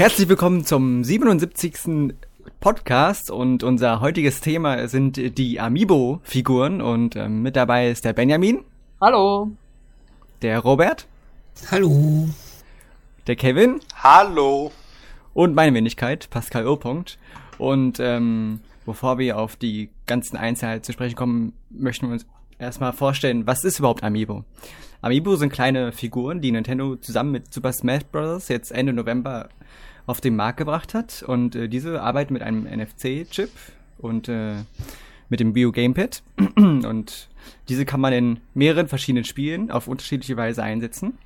[0.00, 2.14] Herzlich willkommen zum 77.
[2.58, 8.64] Podcast und unser heutiges Thema sind die Amiibo-Figuren und ähm, mit dabei ist der Benjamin.
[8.98, 9.50] Hallo.
[10.40, 11.06] Der Robert.
[11.70, 12.30] Hallo.
[13.26, 13.80] Der Kevin.
[13.94, 14.72] Hallo.
[15.34, 16.80] Und meine Wenigkeit, Pascal O.
[17.58, 22.24] Und ähm, bevor wir auf die ganzen Einzelheiten zu sprechen kommen, möchten wir uns
[22.58, 24.44] erstmal vorstellen, was ist überhaupt Amiibo?
[25.02, 28.48] Amiibo sind kleine Figuren, die Nintendo zusammen mit Super Smash Bros.
[28.48, 29.50] jetzt Ende November
[30.10, 31.22] auf den Markt gebracht hat.
[31.22, 33.50] Und äh, diese arbeiten mit einem NFC-Chip
[33.98, 34.56] und äh,
[35.28, 36.22] mit dem Bio Gamepad.
[36.56, 37.28] und
[37.68, 41.16] diese kann man in mehreren verschiedenen Spielen auf unterschiedliche Weise einsetzen.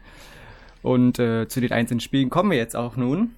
[0.83, 3.31] Und äh, zu den einzelnen Spielen kommen wir jetzt auch nun.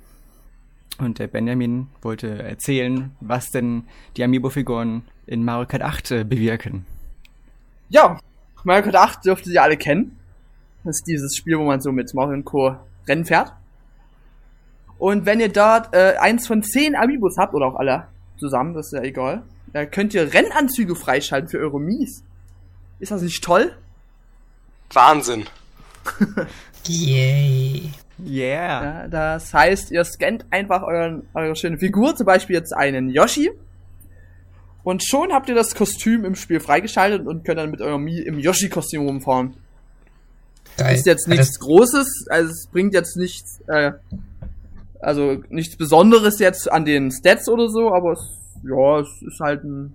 [0.99, 3.85] Und der Benjamin wollte erzählen, was denn
[4.17, 6.85] die Amiibo-Figuren in Mario Kart 8 äh, bewirken.
[7.89, 8.19] Ja,
[8.65, 10.19] Mario Kart 8 dürftet ihr alle kennen.
[10.83, 12.77] Das ist dieses Spiel, wo man so mit Mario und Co.
[13.07, 13.53] Rennen fährt.
[14.99, 18.09] Und wenn ihr dort äh, eins von zehn Amiibos habt, oder auch alle
[18.39, 22.23] zusammen, das ist ja egal, da könnt ihr Rennanzüge freischalten für eure Mies.
[22.99, 23.73] Ist das nicht toll?
[24.93, 25.45] Wahnsinn.
[26.87, 27.91] Yay.
[28.25, 29.03] Yeah.
[29.03, 33.51] Ja, das heißt, ihr scannt einfach euren, eure schöne Figur, zum Beispiel jetzt einen Yoshi.
[34.83, 38.21] Und schon habt ihr das Kostüm im Spiel freigeschaltet und könnt dann mit eurem Mii
[38.21, 39.55] im Yoshi-Kostüm rumfahren.
[40.77, 40.95] Geil.
[40.95, 43.93] Ist jetzt nichts Großes, also es bringt jetzt nichts, äh,
[45.01, 48.21] also nichts Besonderes jetzt an den Stats oder so, aber es,
[48.65, 49.93] ja, es ist halt ein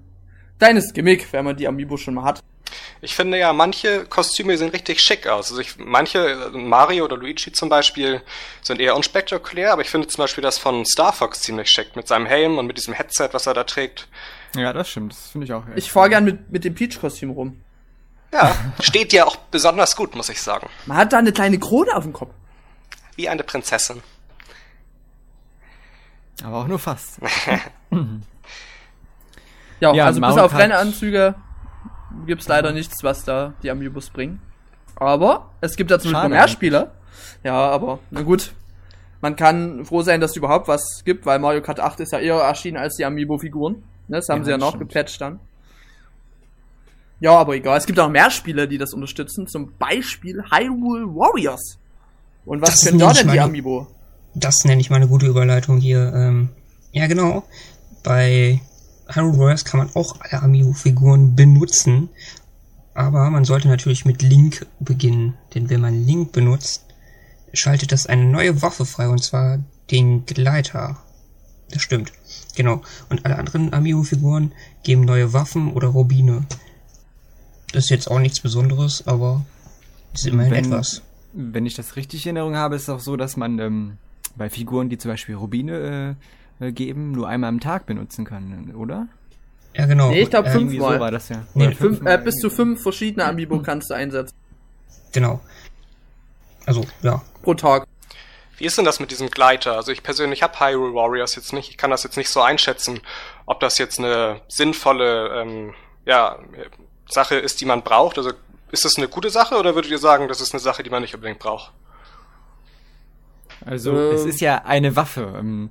[0.59, 2.43] kleines Gimmick, wenn man die Amiibo schon mal hat.
[3.01, 5.49] Ich finde ja, manche Kostüme sehen richtig schick aus.
[5.49, 8.21] Also ich, manche, Mario oder Luigi zum Beispiel,
[8.61, 11.95] sind eher unspektakulär, aber ich finde zum Beispiel das von Star Fox ziemlich schick.
[11.95, 14.07] Mit seinem Helm und mit diesem Headset, was er da trägt.
[14.55, 15.13] Ja, das stimmt.
[15.13, 15.63] Das finde ich auch.
[15.75, 17.59] Ich fahr gern mit, mit dem Peach-Kostüm rum.
[18.31, 20.69] Ja, steht dir auch besonders gut, muss ich sagen.
[20.85, 22.33] Man hat da eine kleine Krone auf dem Kopf.
[23.15, 24.01] Wie eine Prinzessin.
[26.43, 27.19] Aber auch nur fast.
[29.79, 31.35] Ja, Ja, also bis Mario auf Rennanzüge
[32.27, 34.39] gibt's leider nichts, was da die Amiibos bringen.
[34.95, 36.91] Aber es gibt dazu Schade noch mehr Spieler.
[37.43, 38.53] Ja, aber na gut.
[39.21, 42.19] Man kann froh sein, dass es überhaupt was gibt, weil Mario Kart 8 ist ja
[42.19, 43.83] eher erschienen als die Amiibo-Figuren.
[44.07, 44.89] Ne, das haben Ja, sie ja noch stimmt.
[44.91, 45.39] gepatcht dann.
[47.19, 47.77] Ja, aber egal.
[47.77, 49.47] Es gibt auch mehr Spiele, die das unterstützen.
[49.47, 51.77] Zum Beispiel Hyrule Warriors.
[52.45, 53.87] Und was Das können da denn die Amiibo?
[54.33, 56.13] Das nenne ich mal eine gute Überleitung hier.
[56.13, 56.49] Ähm,
[56.91, 57.43] ja, genau.
[58.03, 58.61] Bei
[59.07, 62.09] Hyrule Warriors kann man auch alle Amiibo-Figuren benutzen.
[62.93, 65.35] Aber man sollte natürlich mit Link beginnen.
[65.53, 66.85] Denn wenn man Link benutzt,
[67.53, 69.09] schaltet das eine neue Waffe frei.
[69.09, 69.59] Und zwar
[69.91, 70.97] den Gleiter.
[71.69, 72.11] Das stimmt.
[72.55, 72.81] Genau.
[73.09, 74.51] Und alle anderen Amiibo-Figuren
[74.83, 76.45] geben neue Waffen oder Rubine.
[77.73, 79.45] Das ist jetzt auch nichts Besonderes, aber
[80.13, 81.01] ist immerhin Wenn- etwas.
[81.33, 83.97] Wenn ich das richtig in Erinnerung habe, ist es auch so, dass man ähm,
[84.35, 86.15] bei Figuren, die zum Beispiel Rubine
[86.59, 89.07] äh, äh, geben, nur einmal am Tag benutzen kann, oder?
[89.73, 90.09] Ja, genau.
[90.09, 90.93] Nee, ich glaub, Ähm, fünf- Irgendwie Fünfmal.
[90.95, 91.45] so war das ja.
[91.53, 94.35] Nee, Fünf, äh, bis zu fünf verschiedene Amiibo kannst du einsetzen.
[95.13, 95.39] Genau.
[96.65, 97.21] Also, ja.
[97.41, 97.87] Pro Tag.
[98.57, 99.75] Wie ist denn das mit diesem Gleiter?
[99.75, 101.69] Also ich persönlich habe Hyrule Warriors jetzt nicht.
[101.69, 102.99] Ich kann das jetzt nicht so einschätzen,
[103.47, 105.73] ob das jetzt eine sinnvolle ähm,
[106.05, 106.37] ja,
[107.09, 108.17] Sache ist, die man braucht.
[108.19, 108.33] Also
[108.71, 111.01] ist das eine gute Sache oder würdet ihr sagen, das ist eine Sache, die man
[111.01, 111.71] nicht unbedingt braucht?
[113.65, 114.15] Also, Ähm.
[114.15, 115.35] es ist ja eine Waffe.
[115.37, 115.69] Ähm,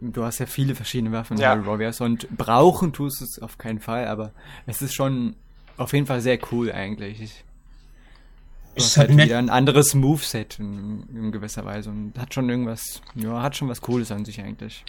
[0.00, 1.64] du hast ja viele verschiedene Waffen in Ja.
[1.66, 4.32] Warriors und brauchen tust du es auf keinen Fall, aber
[4.66, 5.34] es ist schon
[5.76, 7.20] auf jeden Fall sehr cool eigentlich.
[7.20, 7.44] Ich,
[8.74, 9.26] du Ist halt halt nett.
[9.26, 13.68] wieder ein anderes Moveset in, in gewisser Weise und hat schon irgendwas, ja, hat schon
[13.68, 14.84] was Cooles an sich eigentlich.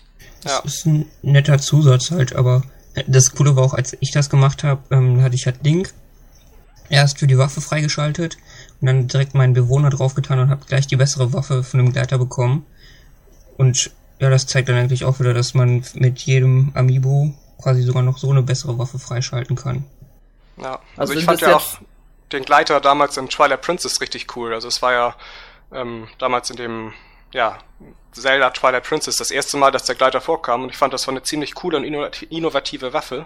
[0.46, 0.62] Ja.
[0.64, 2.64] Das ist ein netter Zusatz halt, aber
[3.08, 5.94] das Coole war auch, als ich das gemacht habe, ähm, hatte ich halt Link
[6.90, 8.38] erst für die Waffe freigeschaltet
[8.80, 12.18] und dann direkt meinen Bewohner draufgetan und habe gleich die bessere Waffe von dem Gleiter
[12.18, 12.66] bekommen.
[13.58, 18.04] Und ja, das zeigt dann eigentlich auch wieder, dass man mit jedem Amiibo quasi sogar
[18.04, 19.86] noch so eine bessere Waffe freischalten kann.
[20.58, 21.80] Ja, also, Also ich fand ja auch
[22.32, 24.54] den Gleiter damals in Twilight Princess richtig cool.
[24.54, 25.16] Also es war ja
[25.72, 26.94] ähm, damals in dem,
[27.34, 27.60] ja,
[28.12, 31.14] Zelda Twilight Princess das erste Mal, dass der Gleiter vorkam und ich fand, das war
[31.14, 33.26] eine ziemlich coole und innovat- innovative Waffe.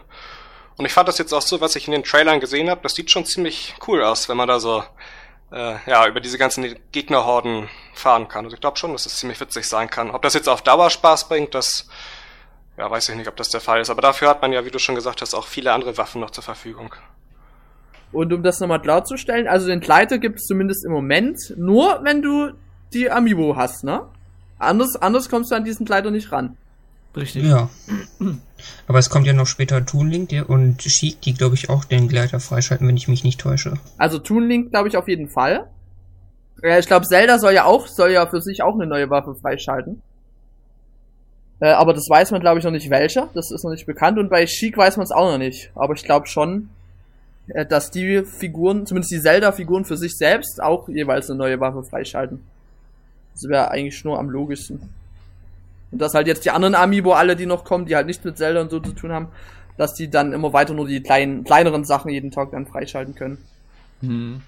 [0.78, 2.94] Und ich fand das jetzt auch so, was ich in den Trailern gesehen habe, das
[2.94, 4.84] sieht schon ziemlich cool aus, wenn man da so
[5.52, 8.46] äh, ja, über diese ganzen Gegnerhorden fahren kann.
[8.46, 10.12] Also ich glaube schon, dass es ziemlich witzig sein kann.
[10.12, 11.88] Ob das jetzt auf Dauer Spaß bringt, das
[12.78, 13.90] ja, weiß ich nicht, ob das der Fall ist.
[13.90, 16.32] Aber dafür hat man ja, wie du schon gesagt hast, auch viele andere Waffen noch
[16.32, 16.96] zur Verfügung.
[18.12, 22.22] Und um das nochmal klarzustellen, also den Gleiter gibt es zumindest im Moment nur, wenn
[22.22, 22.52] du
[22.94, 24.06] die Amiibo hast, ne?
[24.58, 26.58] Anders, anders kommst du an diesen Gleiter nicht ran.
[27.16, 27.44] Richtig.
[27.44, 27.70] Ja.
[28.88, 31.84] Aber es kommt ja noch später Toon Link der und Sheik, die glaube ich auch
[31.84, 33.74] den Gleiter freischalten, wenn ich mich nicht täusche.
[33.98, 35.68] Also Toon Link glaube ich auf jeden Fall.
[36.64, 39.36] Ja, ich glaube Zelda soll ja auch, soll ja für sich auch eine neue Waffe
[39.36, 40.02] freischalten.
[41.60, 43.30] Äh, aber das weiß man, glaube ich, noch nicht welcher.
[43.34, 44.18] Das ist noch nicht bekannt.
[44.18, 45.72] Und bei Sheik weiß man es auch noch nicht.
[45.76, 46.70] Aber ich glaube schon,
[47.48, 51.84] äh, dass die Figuren, zumindest die Zelda-Figuren für sich selbst, auch jeweils eine neue Waffe
[51.84, 52.44] freischalten.
[53.34, 54.90] Das wäre eigentlich nur am logischsten.
[55.92, 58.38] Und dass halt jetzt die anderen Amiibo, alle, die noch kommen, die halt nichts mit
[58.38, 59.28] Zelda und so zu tun haben,
[59.78, 63.38] dass die dann immer weiter nur die kleinen, kleineren Sachen jeden Tag dann freischalten können.
[64.02, 64.42] Hm.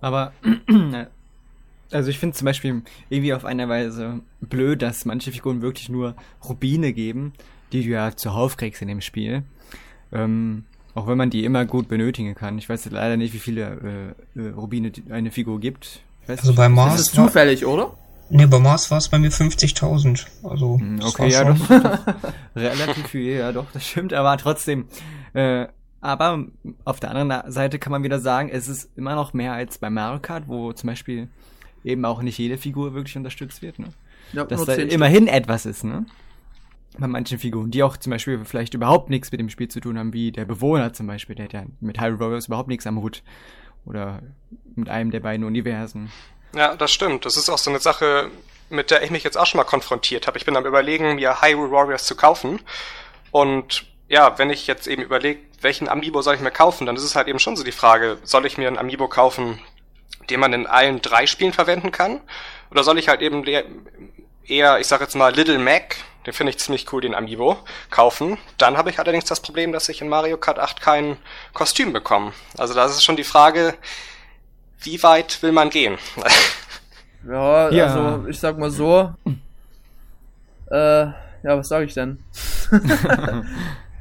[0.00, 0.32] Aber,
[1.90, 6.14] also ich finde zum Beispiel irgendwie auf eine Weise blöd, dass manche Figuren wirklich nur
[6.46, 7.32] Rubine geben,
[7.72, 9.42] die du ja zuhauf kriegst in dem Spiel.
[10.12, 10.64] Ähm,
[10.94, 12.58] auch wenn man die immer gut benötigen kann.
[12.58, 16.00] Ich weiß leider nicht, wie viele äh, äh Rubine eine Figur gibt.
[16.26, 16.96] also bei Mars.
[16.96, 17.96] Das ist zufällig, oder?
[18.30, 20.26] Ne, bei Mars war es bei mir 50.000.
[20.42, 21.98] Also, hm, okay, ja, doch, doch,
[22.56, 24.86] relativ viel, ja, doch, das stimmt, aber trotzdem.
[25.32, 25.66] Äh,
[26.00, 26.44] aber
[26.84, 29.90] auf der anderen Seite kann man wieder sagen, es ist immer noch mehr als bei
[29.90, 31.28] Mario Kart, wo zum Beispiel
[31.84, 33.88] eben auch nicht jede Figur wirklich unterstützt wird, ne?
[34.32, 36.04] Ja, Dass da immerhin etwas ist, ne?
[36.98, 39.98] Bei manchen Figuren, die auch zum Beispiel vielleicht überhaupt nichts mit dem Spiel zu tun
[39.98, 43.00] haben, wie der Bewohner zum Beispiel, der hat ja mit Hyrule Warriors überhaupt nichts am
[43.00, 43.22] Hut.
[43.84, 44.22] Oder
[44.74, 46.10] mit einem der beiden Universen.
[46.54, 47.24] Ja, das stimmt.
[47.24, 48.30] Das ist auch so eine Sache,
[48.70, 50.38] mit der ich mich jetzt auch schon mal konfrontiert habe.
[50.38, 52.60] Ich bin am überlegen, mir Hyrule Warriors zu kaufen.
[53.30, 57.02] Und ja, wenn ich jetzt eben überlege, welchen Amiibo soll ich mir kaufen, dann ist
[57.02, 59.60] es halt eben schon so die Frage, soll ich mir einen Amiibo kaufen,
[60.30, 62.20] den man in allen drei Spielen verwenden kann?
[62.70, 63.44] Oder soll ich halt eben
[64.46, 65.96] eher, ich sag jetzt mal, Little Mac,
[66.26, 67.58] den finde ich ziemlich cool, den Amiibo,
[67.90, 68.38] kaufen?
[68.56, 71.16] Dann habe ich allerdings das Problem, dass ich in Mario Kart 8 kein
[71.52, 72.32] Kostüm bekomme.
[72.56, 73.74] Also da ist schon die Frage,
[74.82, 75.96] wie weit will man gehen?
[77.26, 79.12] ja, ja, also ich sag mal so.
[80.70, 81.06] Äh,
[81.42, 82.18] ja, was sage ich denn?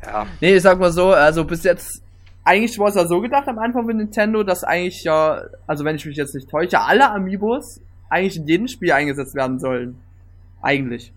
[0.06, 0.25] ja.
[0.41, 2.01] Nee, ich sag mal so, also bis jetzt,
[2.44, 5.95] eigentlich war es ja so gedacht am Anfang mit Nintendo, dass eigentlich ja, also wenn
[5.95, 9.97] ich mich jetzt nicht täusche, alle Amiibos eigentlich in jedem Spiel eingesetzt werden sollen.
[10.62, 11.13] Eigentlich.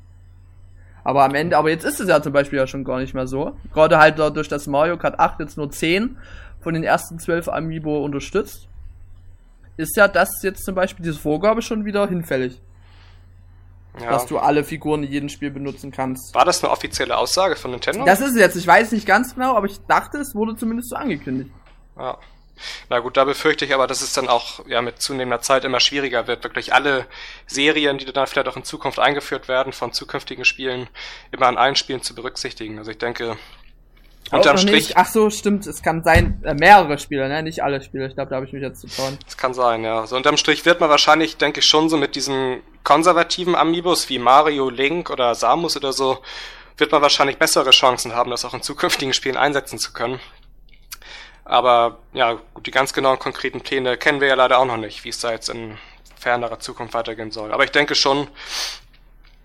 [1.02, 3.26] Aber am Ende, aber jetzt ist es ja zum Beispiel ja schon gar nicht mehr
[3.26, 3.56] so.
[3.72, 6.18] Gerade halt dadurch, dass Mario Kart 8 jetzt nur 10
[6.60, 8.68] von den ersten 12 Amiibo unterstützt
[9.80, 12.60] ist ja das jetzt zum Beispiel diese Vorgabe schon wieder hinfällig.
[14.00, 14.10] Ja.
[14.10, 16.32] Dass du alle Figuren in jedem Spiel benutzen kannst.
[16.34, 18.04] War das eine offizielle Aussage von Nintendo?
[18.04, 18.54] Das ist es jetzt.
[18.54, 21.50] Ich weiß nicht ganz genau, aber ich dachte, es wurde zumindest so angekündigt.
[21.98, 22.16] Ja.
[22.88, 25.80] Na gut, da befürchte ich aber, dass es dann auch ja mit zunehmender Zeit immer
[25.80, 27.06] schwieriger wird, wirklich alle
[27.46, 30.88] Serien, die dann vielleicht auch in Zukunft eingeführt werden von zukünftigen Spielen,
[31.32, 32.78] immer an allen Spielen zu berücksichtigen.
[32.78, 33.36] Also ich denke,
[34.32, 34.88] Unterm Strich.
[34.88, 34.96] Nicht.
[34.96, 35.66] Ach so, stimmt.
[35.66, 37.42] Es kann sein, äh, mehrere Spieler, ne?
[37.42, 38.06] Nicht alle Spieler.
[38.06, 39.18] Ich glaube, da habe ich mich jetzt zu trauen.
[39.26, 40.06] Es kann sein, ja.
[40.06, 44.18] So unterm Strich wird man wahrscheinlich, denke ich, schon so mit diesen konservativen Amiibos wie
[44.18, 46.18] Mario, Link oder Samus oder so,
[46.76, 50.20] wird man wahrscheinlich bessere Chancen haben, das auch in zukünftigen Spielen einsetzen zu können.
[51.44, 55.08] Aber ja, die ganz genauen konkreten Pläne kennen wir ja leider auch noch nicht, wie
[55.08, 55.76] es da jetzt in
[56.18, 57.52] fernerer Zukunft weitergehen soll.
[57.52, 58.28] Aber ich denke schon,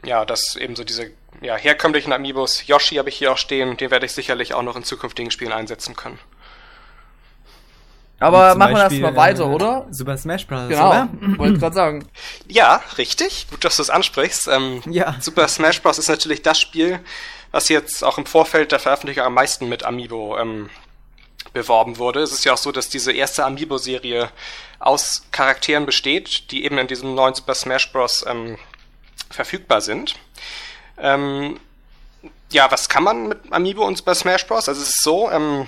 [0.04, 1.12] ja, dass eben so diese
[1.46, 4.76] ja, herkömmlichen Amiibos, Yoshi habe ich hier auch stehen, den werde ich sicherlich auch noch
[4.76, 6.20] in zukünftigen Spielen einsetzen können.
[8.20, 9.88] Aber machen wir das mal weiter, äh, oder?
[9.92, 10.70] Super Smash Bros.
[10.70, 11.08] Genau,
[11.38, 12.08] wollte ich gerade sagen.
[12.48, 13.48] Ja, richtig.
[13.50, 14.48] Gut, dass du es ansprichst.
[14.48, 15.18] Ähm, ja.
[15.20, 16.00] Super Smash Bros.
[16.00, 17.02] ist natürlich das Spiel,
[17.52, 20.70] was jetzt auch im Vorfeld der Veröffentlichung am meisten mit Amiibo ähm,
[21.52, 22.22] beworben wurde.
[22.22, 24.30] Es ist ja auch so, dass diese erste Amiibo-Serie
[24.80, 28.24] aus Charakteren besteht, die eben in diesem neuen Super Smash Bros.
[28.26, 28.58] Ähm,
[29.30, 30.16] verfügbar sind.
[30.98, 31.60] Ähm,
[32.52, 34.70] ja, was kann man mit Amiibo und Super Smash Bros?
[34.70, 35.68] Also es ist so, ähm,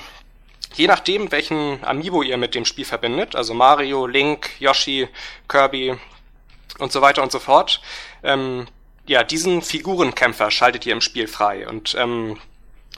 [0.75, 5.07] je nachdem, welchen Amiibo ihr mit dem Spiel verbindet, also Mario, Link, Yoshi,
[5.47, 5.97] Kirby
[6.79, 7.81] und so weiter und so fort,
[8.23, 8.67] ähm,
[9.07, 12.37] ja, diesen Figurenkämpfer schaltet ihr im Spiel frei und ähm,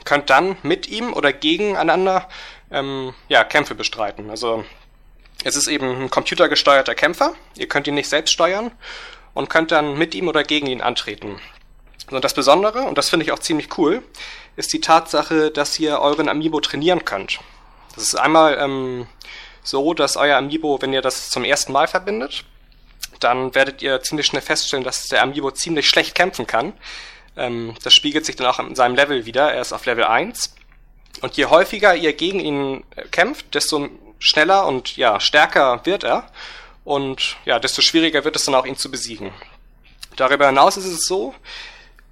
[0.05, 2.27] könnt dann mit ihm oder gegeneinander
[2.71, 4.29] ähm, ja, Kämpfe bestreiten.
[4.29, 4.65] Also
[5.43, 8.71] es ist eben ein computergesteuerter Kämpfer, ihr könnt ihn nicht selbst steuern
[9.33, 11.39] und könnt dann mit ihm oder gegen ihn antreten.
[12.09, 14.03] Und das Besondere, und das finde ich auch ziemlich cool,
[14.55, 17.39] ist die Tatsache, dass ihr euren Amiibo trainieren könnt.
[17.95, 19.07] Das ist einmal ähm,
[19.63, 22.45] so, dass euer Amiibo, wenn ihr das zum ersten Mal verbindet,
[23.19, 26.73] dann werdet ihr ziemlich schnell feststellen, dass der Amiibo ziemlich schlecht kämpfen kann.
[27.35, 29.53] Ähm, das spiegelt sich dann auch in seinem Level wieder.
[29.53, 30.55] Er ist auf Level 1.
[31.21, 33.89] Und je häufiger ihr gegen ihn äh, kämpft, desto
[34.19, 36.29] schneller und ja, stärker wird er.
[36.83, 39.31] Und ja, desto schwieriger wird es dann auch, ihn zu besiegen.
[40.15, 41.35] Darüber hinaus ist es so,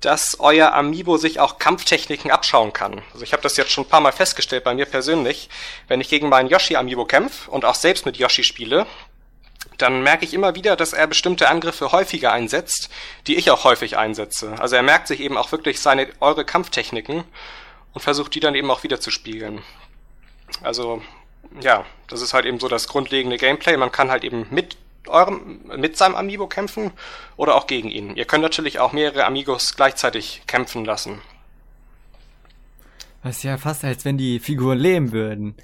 [0.01, 3.01] dass euer Amiibo sich auch Kampftechniken abschauen kann.
[3.13, 5.50] Also ich habe das jetzt schon ein paar Mal festgestellt bei mir persönlich.
[5.88, 8.86] Wenn ich gegen meinen Yoshi-Amiibo kämpfe und auch selbst mit Yoshi spiele,
[9.77, 12.89] dann merke ich immer wieder, dass er bestimmte Angriffe häufiger einsetzt,
[13.25, 14.56] die ich auch häufig einsetze.
[14.60, 17.24] Also er merkt sich eben auch wirklich seine eure Kampftechniken
[17.94, 19.63] und versucht die dann eben auch wieder zu spiegeln.
[20.62, 21.01] Also
[21.62, 23.77] ja, das ist halt eben so das grundlegende Gameplay.
[23.77, 24.77] Man kann halt eben mit
[25.10, 26.92] eurem, mit seinem Amiibo kämpfen
[27.36, 28.16] oder auch gegen ihn.
[28.16, 31.22] Ihr könnt natürlich auch mehrere Amigos gleichzeitig kämpfen lassen.
[33.24, 35.56] Das ist ja fast, als wenn die Figuren leben würden.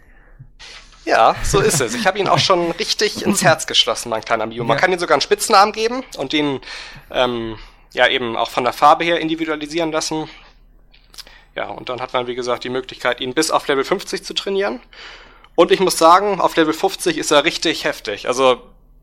[1.05, 1.93] Ja, so ist es.
[1.93, 4.63] Ich habe ihn auch schon richtig ins Herz geschlossen, mein kleiner Amiibo.
[4.63, 4.81] Man ja.
[4.81, 6.61] kann ihm sogar einen Spitznamen geben und den
[7.11, 7.57] ähm,
[7.93, 10.29] ja eben auch von der Farbe her individualisieren lassen.
[11.55, 14.33] Ja, und dann hat man, wie gesagt, die Möglichkeit, ihn bis auf Level 50 zu
[14.33, 14.79] trainieren.
[15.55, 18.27] Und ich muss sagen, auf Level 50 ist er richtig heftig.
[18.27, 18.61] Also,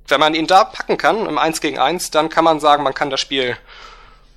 [0.08, 2.94] wenn man ihn da packen kann, im 1 gegen 1, dann kann man sagen, man
[2.94, 3.56] kann das Spiel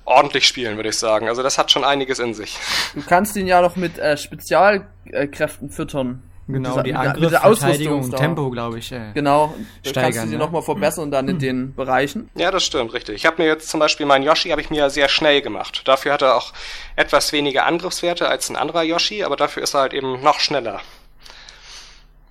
[0.04, 1.28] ordentlich spielen, würde ich sagen.
[1.28, 2.58] Also das hat schon einiges in sich.
[2.94, 6.22] Du kannst ihn ja noch mit äh, Spezialkräften füttern.
[6.46, 8.92] Genau, dieser, die Angriff, Verteidigung und Tempo, glaube ich.
[8.92, 10.38] Äh, genau, steigern, kannst du sie ja.
[10.38, 12.28] nochmal verbessern dann in den Bereichen.
[12.34, 13.14] Ja, das stimmt, richtig.
[13.14, 15.82] Ich habe mir jetzt zum Beispiel meinen Yoshi habe ich mir sehr schnell gemacht.
[15.86, 16.52] Dafür hat er auch
[16.96, 20.82] etwas weniger Angriffswerte als ein anderer Yoshi, aber dafür ist er halt eben noch schneller.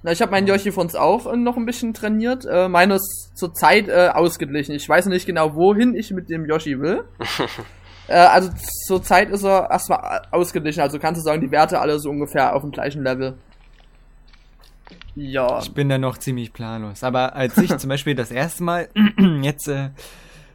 [0.04, 2.46] Na, ich habe meinen Yoshi von uns auch äh, noch ein bisschen trainiert.
[2.46, 4.76] Äh, meiner ist zurzeit äh, ausgeglichen.
[4.76, 7.06] Ich weiß nicht genau, wohin ich mit dem Yoshi will.
[8.10, 8.50] äh, also
[8.86, 10.82] zurzeit ist er erstmal ausgeglichen.
[10.82, 13.38] Also kannst du sagen, die Werte alle so ungefähr auf dem gleichen Level.
[15.16, 15.60] Ja.
[15.60, 17.02] Ich bin da noch ziemlich planlos.
[17.04, 18.90] Aber als ich zum Beispiel das erste Mal
[19.42, 19.92] jetzt äh,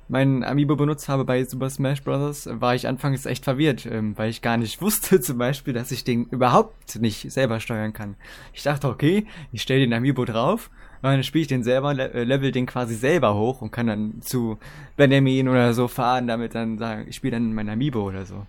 [0.08, 4.30] meinen Amiibo benutzt habe bei Super Smash Bros., war ich anfangs echt verwirrt, ähm, weil
[4.30, 8.16] ich gar nicht wusste zum Beispiel, dass ich den überhaupt nicht selber steuern kann.
[8.52, 10.70] Ich dachte, okay, ich stelle den Amiibo drauf
[11.02, 14.58] dann spiele ich den selber, äh, level den quasi selber hoch und kann dann zu
[14.96, 18.46] Benjamin oder so fahren, damit dann sagen, ich spiele dann mein Amiibo oder so.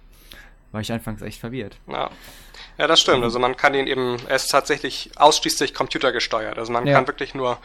[0.72, 1.78] War ich anfangs echt verwirrt.
[1.88, 2.10] Ja.
[2.78, 3.24] Ja, das stimmt.
[3.24, 6.58] Also man kann ihn eben, er ist tatsächlich ausschließlich computergesteuert.
[6.58, 6.94] Also man ja.
[6.94, 7.58] kann wirklich nur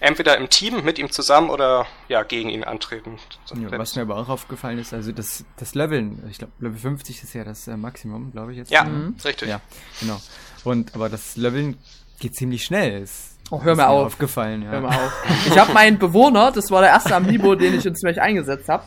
[0.00, 3.18] entweder im Team mit ihm zusammen oder ja gegen ihn antreten.
[3.54, 7.22] Ja, was mir aber auch aufgefallen ist, also das, das Leveln, ich glaube Level 50
[7.22, 8.70] ist ja das äh, Maximum, glaube ich jetzt.
[8.70, 9.16] Ja, mhm.
[9.22, 9.48] richtig.
[9.48, 9.60] Ja,
[10.00, 10.18] genau.
[10.64, 11.76] Und aber das Leveln
[12.18, 13.02] geht ziemlich schnell.
[13.02, 14.06] Ist, oh, hör mir auf.
[14.06, 14.70] Aufgefallen, ja.
[14.70, 15.24] Hör mal auf.
[15.46, 18.84] Ich habe meinen Bewohner, das war der erste Amiibo, den ich in Smash eingesetzt habe,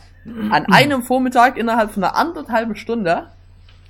[0.50, 3.30] an einem Vormittag innerhalb von einer anderthalben Stunde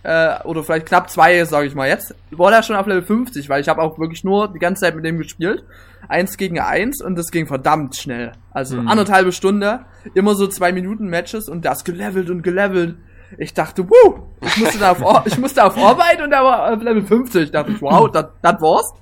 [0.07, 3.49] äh, oder vielleicht knapp zwei, sage ich mal jetzt, war der schon auf Level 50,
[3.49, 5.65] weil ich habe auch wirklich nur die ganze Zeit mit dem gespielt.
[6.09, 8.31] Eins gegen eins und das ging verdammt schnell.
[8.53, 8.87] Also mhm.
[8.87, 9.81] anderthalbe Stunde,
[10.15, 12.95] immer so zwei Minuten Matches und das gelevelt und gelevelt.
[13.37, 16.81] Ich dachte, wuh, ich musste da auf, ich musste auf Arbeit und da war auf
[16.81, 17.43] Level 50.
[17.43, 18.95] Ich dachte, wow, das war's.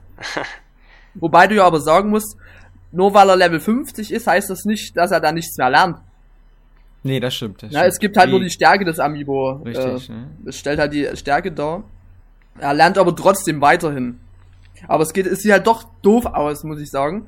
[1.17, 2.39] Wobei du ja aber sagen musst,
[2.93, 5.99] nur weil er Level 50 ist, heißt das nicht, dass er da nichts mehr lernt.
[7.05, 7.63] Nee, das stimmt.
[7.63, 7.93] Das ja, stimmt.
[7.93, 8.31] es gibt halt Wie?
[8.33, 9.63] nur die Stärke des Amiibo.
[9.65, 10.31] Richtig, äh, ne?
[10.47, 11.85] Es stellt halt die Stärke dar.
[12.59, 14.19] Er lernt aber trotzdem weiterhin.
[14.89, 17.27] Aber es geht, es sieht halt doch doof aus, muss ich sagen.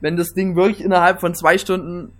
[0.00, 2.12] Wenn das Ding wirklich innerhalb von zwei Stunden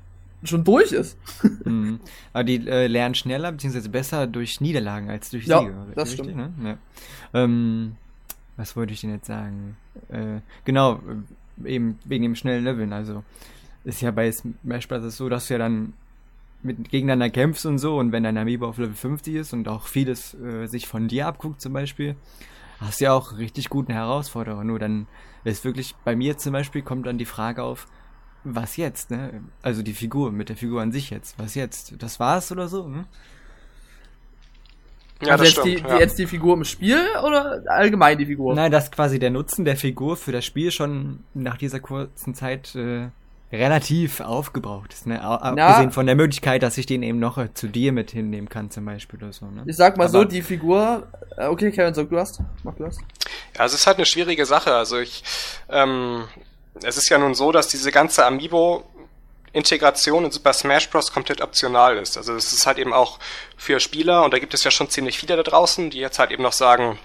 [0.43, 1.17] schon durch ist.
[1.65, 2.01] mhm.
[2.33, 3.89] Aber die äh, lernen schneller bzw.
[3.89, 5.75] besser durch Niederlagen als durch ja, Siege.
[5.95, 6.59] Das richtig, stimmt.
[6.59, 6.79] Ne?
[7.33, 7.45] Ja.
[7.45, 7.97] Ähm,
[8.57, 9.77] was wollte ich denn jetzt sagen?
[10.09, 11.01] Äh, genau,
[11.65, 12.93] eben wegen dem schnellen Leveln.
[12.93, 13.23] Also
[13.85, 15.17] ist ja bei Smash Bros.
[15.17, 15.93] so, dass du ja dann
[16.63, 19.87] mit gegeneinander kämpfst und so und wenn dein Amiibo auf Level 50 ist und auch
[19.87, 22.17] vieles äh, sich von dir abguckt zum Beispiel,
[22.81, 24.65] hast du ja auch richtig guten Herausforderer.
[24.65, 25.07] Nur dann
[25.45, 27.87] ist wirklich, bei mir zum Beispiel kommt dann die Frage auf,
[28.45, 29.43] was jetzt, ne?
[29.63, 31.95] Also die Figur, mit der Figur an sich jetzt, was jetzt?
[31.99, 33.07] Das war's oder so, ne?
[35.23, 35.99] Ja, also jetzt, stimmt, die, ja.
[35.99, 38.55] jetzt die Figur im Spiel oder allgemein die Figur?
[38.55, 42.75] Nein, das quasi der Nutzen der Figur für das Spiel schon nach dieser kurzen Zeit
[42.75, 43.09] äh,
[43.53, 45.23] relativ aufgebraucht ist, ne?
[45.23, 48.85] Abgesehen von der Möglichkeit, dass ich den eben noch zu dir mit hinnehmen kann, zum
[48.85, 49.63] Beispiel oder so, ne?
[49.67, 52.87] Ich sag mal Aber so, die Figur, äh, okay, Kevin, sag du hast, mach du
[52.87, 53.01] hast.
[53.57, 55.23] Ja, es ist halt eine schwierige Sache, also ich,
[55.69, 56.25] ähm,
[56.83, 58.85] es ist ja nun so, dass diese ganze Amiibo
[59.53, 61.13] Integration in Super Smash Bros.
[61.13, 62.19] komplett optional ist.
[62.19, 63.19] Also es ist halt eben auch
[63.57, 66.31] für Spieler, und da gibt es ja schon ziemlich viele da draußen, die jetzt halt
[66.31, 66.99] eben noch sagen,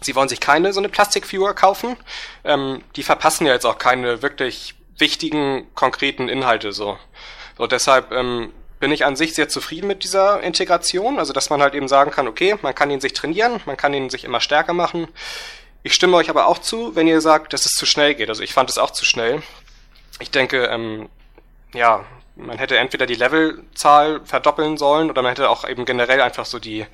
[0.00, 1.96] sie wollen sich keine so eine Plastikfigur kaufen.
[2.44, 6.98] Ähm, die verpassen ja jetzt auch keine wirklich wichtigen, konkreten Inhalte so.
[7.56, 11.60] So, deshalb ähm, bin ich an sich sehr zufrieden mit dieser Integration, also dass man
[11.60, 14.40] halt eben sagen kann, okay, man kann ihn sich trainieren, man kann ihn sich immer
[14.40, 15.08] stärker machen.
[15.82, 18.28] Ich stimme euch aber auch zu, wenn ihr sagt, dass es zu schnell geht.
[18.28, 19.42] Also ich fand es auch zu schnell.
[20.20, 21.08] Ich denke, ähm,
[21.72, 22.04] ja,
[22.36, 26.58] man hätte entweder die Levelzahl verdoppeln sollen oder man hätte auch eben generell einfach so
[26.58, 26.86] die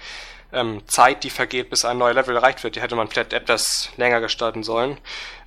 [0.52, 3.90] ähm, Zeit, die vergeht, bis ein neuer Level erreicht wird, die hätte man vielleicht etwas
[3.96, 4.98] länger gestalten sollen.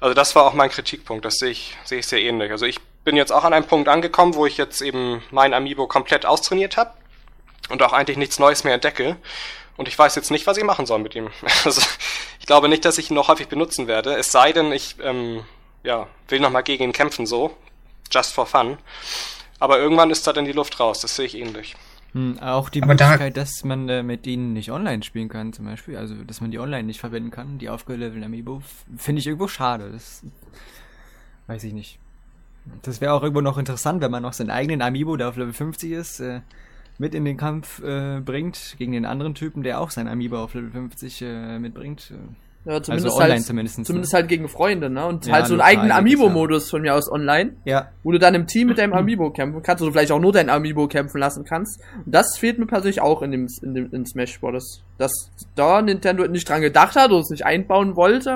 [0.01, 2.51] Also das war auch mein Kritikpunkt, das sehe ich, sehe ich sehr ähnlich.
[2.51, 5.87] Also ich bin jetzt auch an einem Punkt angekommen, wo ich jetzt eben mein Amiibo
[5.87, 6.91] komplett austrainiert habe
[7.69, 9.17] und auch eigentlich nichts Neues mehr entdecke.
[9.77, 11.29] Und ich weiß jetzt nicht, was ich machen soll mit ihm.
[11.65, 11.81] Also
[12.39, 14.15] ich glaube nicht, dass ich ihn noch häufig benutzen werde.
[14.15, 15.43] Es sei denn, ich ähm,
[15.83, 17.55] ja, will nochmal gegen ihn kämpfen, so.
[18.11, 18.77] Just for fun.
[19.59, 21.75] Aber irgendwann ist da dann die Luft raus, das sehe ich ähnlich.
[22.17, 25.53] Hm, auch die Aber Möglichkeit, da dass man äh, mit ihnen nicht online spielen kann,
[25.53, 25.97] zum Beispiel.
[25.97, 28.63] Also, dass man die online nicht verwenden kann, die aufgelevelten Amiibo,
[28.97, 29.91] finde ich irgendwo schade.
[29.91, 30.23] Das
[31.45, 31.99] weiß ich nicht.
[32.81, 35.53] Das wäre auch irgendwo noch interessant, wenn man noch seinen eigenen Amiibo, der auf Level
[35.53, 36.41] 50 ist, äh,
[36.97, 40.55] mit in den Kampf äh, bringt gegen den anderen Typen, der auch sein Amiibo auf
[40.55, 42.13] Level 50 äh, mitbringt.
[42.67, 43.85] Ja, zumindest also online halt, zumindest.
[43.85, 45.05] Zumindest halt gegen Freunde, ne?
[45.05, 48.35] Und Ja, halt so einen eigenen Amiibo-Modus von mir aus online, Ja, wo du dann
[48.35, 51.45] im Team mit deinem Amiibo kämpfen kannst oder vielleicht auch nur dein Amiibo kämpfen lassen
[51.45, 51.79] kannst.
[52.05, 54.83] Und das fehlt mir persönlich auch in dem, in dem in Smash Bros.
[54.97, 58.29] Dass da Nintendo nicht dran gedacht hat oder es nicht einbauen wollte,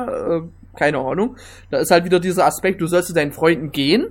[0.46, 1.36] äh, keine Ahnung.
[1.70, 4.08] Da ist halt wieder dieser Aspekt, du sollst zu deinen Freunden gehen,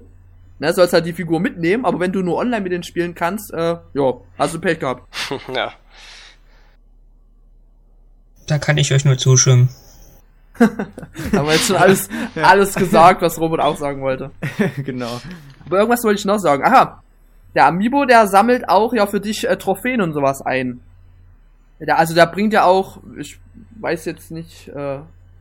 [0.58, 3.54] ne, sollst halt die Figur mitnehmen, aber wenn du nur online mit denen spielen kannst,
[3.54, 5.02] äh, ja, hast du Pech gehabt.
[5.54, 5.72] ja.
[8.46, 9.70] Da kann ich euch nur zustimmen.
[11.32, 14.30] Haben wir jetzt schon alles, alles gesagt, was Robert auch sagen wollte.
[14.84, 15.20] genau.
[15.66, 16.64] Aber irgendwas wollte ich noch sagen.
[16.64, 17.02] Aha.
[17.54, 20.80] Der Amiibo, der sammelt auch ja für dich äh, Trophäen und sowas ein.
[21.80, 23.40] Der, also der bringt ja auch, ich
[23.80, 24.98] weiß jetzt nicht, äh,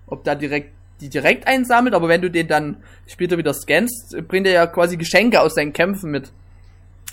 [0.07, 0.71] ob da direkt
[1.01, 4.97] die direkt einsammelt, aber wenn du den dann später wieder scannst, bringt er ja quasi
[4.97, 6.31] Geschenke aus seinen Kämpfen mit.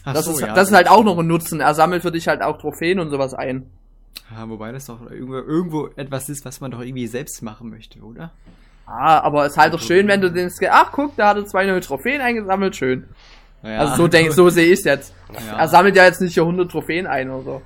[0.05, 0.55] Ach Das, so, ist, ja.
[0.55, 1.61] das ist halt auch noch ein Nutzen.
[1.61, 3.67] Er sammelt für dich halt auch Trophäen und sowas ein.
[4.31, 8.01] Ja, wobei das doch irgendwo, irgendwo etwas ist, was man doch irgendwie selbst machen möchte,
[8.01, 8.33] oder?
[8.87, 11.37] Ah, aber es ist halt doch schön, wenn du den scan ach guck, da hat
[11.37, 13.05] er zwei neue Trophäen eingesammelt, schön.
[13.63, 15.13] Naja, also so denk, so sehe ich jetzt.
[15.33, 15.59] Ja.
[15.59, 17.63] Er sammelt ja jetzt nicht hier 100 Trophäen ein oder so.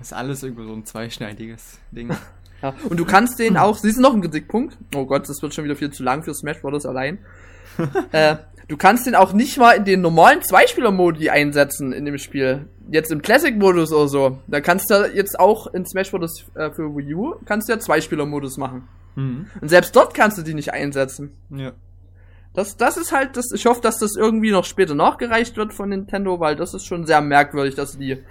[0.00, 2.10] ist alles irgendwo so ein zweischneidiges Ding.
[2.62, 4.78] Ja, und du kannst den auch, siehst du noch einen Kritikpunkt?
[4.94, 6.86] Oh Gott, das wird schon wieder viel zu lang für Smash Bros.
[6.86, 7.18] allein.
[8.12, 8.36] äh,
[8.68, 12.68] du kannst den auch nicht mal in den normalen Zweispieler-Modi einsetzen in dem Spiel.
[12.90, 14.38] Jetzt im Classic-Modus oder so.
[14.46, 16.44] Da kannst du jetzt auch in Smash Bros.
[16.54, 18.88] Äh, für Wii U, kannst du ja Zweispieler-Modus machen.
[19.14, 19.50] Mhm.
[19.60, 21.36] Und selbst dort kannst du die nicht einsetzen.
[21.50, 21.72] Ja.
[22.54, 25.90] Das, das ist halt, das, ich hoffe, dass das irgendwie noch später nachgereicht wird von
[25.90, 28.22] Nintendo, weil das ist schon sehr merkwürdig, dass die,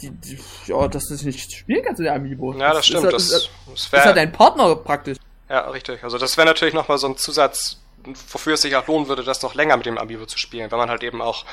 [0.00, 2.54] die, die ja, dass du das nicht spielen kannst in der Amiibo.
[2.54, 3.04] Ja, das stimmt.
[3.04, 5.18] Ist, Das, ist, das ist, ist halt dein Partner praktisch.
[5.50, 6.02] Ja, richtig.
[6.02, 7.81] Also das wäre natürlich nochmal so ein Zusatz,
[8.30, 10.78] wofür es sich auch lohnen würde, das noch länger mit dem Amiibo zu spielen, wenn
[10.78, 11.44] man halt eben auch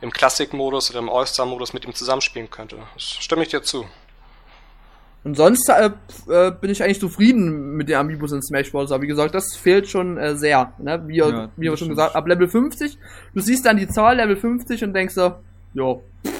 [0.00, 2.78] im Classic-Modus oder im All-Star-Modus mit ihm zusammenspielen könnte.
[2.94, 3.86] Das stimme ich dir zu.
[5.24, 5.90] Und sonst äh,
[6.28, 8.92] äh, bin ich eigentlich zufrieden mit den Amiibos in Smash Bros.
[8.92, 10.72] Aber wie gesagt, das fehlt schon äh, sehr.
[10.78, 11.02] Ne?
[11.06, 12.96] Wie, Ja, wie wir schon gesagt ab Level 50,
[13.34, 15.34] du siehst dann die Zahl Level 50 und denkst so,
[15.74, 16.02] jo,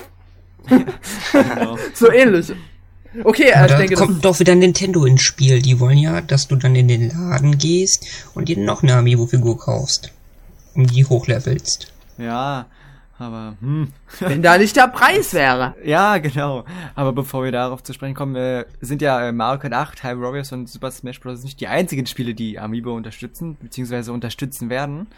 [1.32, 1.78] Genau.
[1.94, 2.52] so ähnlich.
[3.24, 5.62] Okay, Aber ich da denke, kommt doch wieder Nintendo ins Spiel.
[5.62, 9.58] Die wollen ja, dass du dann in den Laden gehst und dir noch eine Amiibo-Figur
[9.58, 10.10] kaufst.
[10.74, 11.88] Und die hochlevelst.
[12.18, 12.66] ja,
[13.18, 13.88] aber hm.
[14.20, 15.74] wenn da nicht der Preis wäre.
[15.84, 16.64] Ja, genau.
[16.94, 20.22] Aber bevor wir darauf zu sprechen kommen, äh, sind ja äh, Mario Kart 8, Hyrule
[20.22, 21.42] Warriors und Super Smash Bros.
[21.42, 25.08] nicht die einzigen Spiele, die Amiibo unterstützen, beziehungsweise unterstützen werden.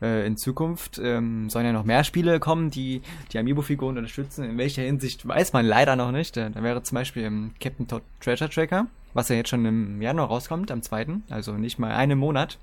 [0.00, 4.44] Äh, in Zukunft ähm, sollen ja noch mehr Spiele kommen, die die Amiibo-Figuren unterstützen.
[4.44, 6.36] In welcher Hinsicht weiß man leider noch nicht.
[6.36, 10.00] Äh, da wäre zum Beispiel ähm, Captain Todd Treasure Tracker, was ja jetzt schon im
[10.00, 12.58] Januar rauskommt, am 2., also nicht mal einen Monat.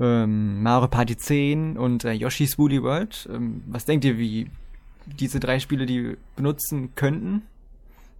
[0.00, 3.28] Ähm, Mario Party 10 und äh, Yoshi's Woolly World.
[3.30, 4.50] Ähm, was denkt ihr, wie
[5.06, 7.46] diese drei Spiele, die benutzen könnten,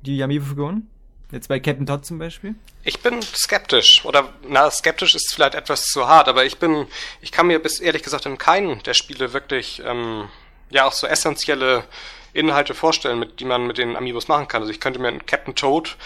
[0.03, 0.87] die Amiibo-Figuren?
[1.33, 2.55] Jetzt bei Captain Todd zum Beispiel.
[2.83, 4.05] Ich bin skeptisch.
[4.05, 6.87] Oder, na, skeptisch ist vielleicht etwas zu hart, aber ich bin,
[7.21, 10.29] ich kann mir bis ehrlich gesagt in keinem der Spiele wirklich, ähm,
[10.71, 11.85] ja, auch so essentielle
[12.33, 14.63] Inhalte vorstellen, mit, die man mit den Amiibos machen kann.
[14.63, 15.97] Also ich könnte mir einen Captain Toad,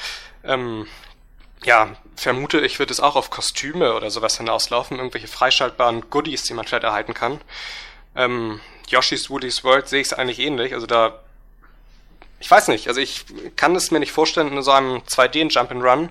[0.45, 0.87] ähm,
[1.63, 6.55] ja, vermute ich, wird es auch auf Kostüme oder sowas hinauslaufen, irgendwelche freischaltbaren Goodies, die
[6.55, 7.41] man vielleicht erhalten kann.
[8.17, 10.75] Ähm, Yoshi's Woody's World sehe ich es eigentlich ähnlich.
[10.75, 11.21] Also da
[12.45, 13.25] ich weiß nicht, also ich
[13.57, 16.11] kann es mir nicht vorstellen, in so einem 2D Jump and Run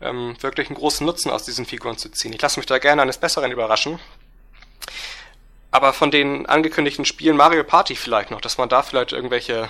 [0.00, 2.32] ähm, wirklich einen großen Nutzen aus diesen Figuren zu ziehen.
[2.32, 4.00] Ich lasse mich da gerne eines Besseren überraschen.
[5.70, 9.68] Aber von den angekündigten Spielen Mario Party vielleicht noch, dass man da vielleicht irgendwelche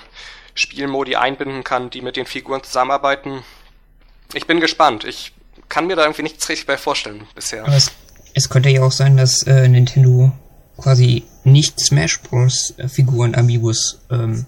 [0.54, 3.44] Spielmodi einbinden kann, die mit den Figuren zusammenarbeiten.
[4.34, 5.04] Ich bin gespannt.
[5.04, 5.32] Ich
[5.68, 7.64] kann mir da irgendwie nichts richtig bei vorstellen bisher.
[7.64, 7.90] Aber es,
[8.34, 10.32] es könnte ja auch sein, dass äh, Nintendo
[10.76, 12.74] quasi nicht Smash Bros.
[12.88, 14.46] Figuren Amiibos ähm,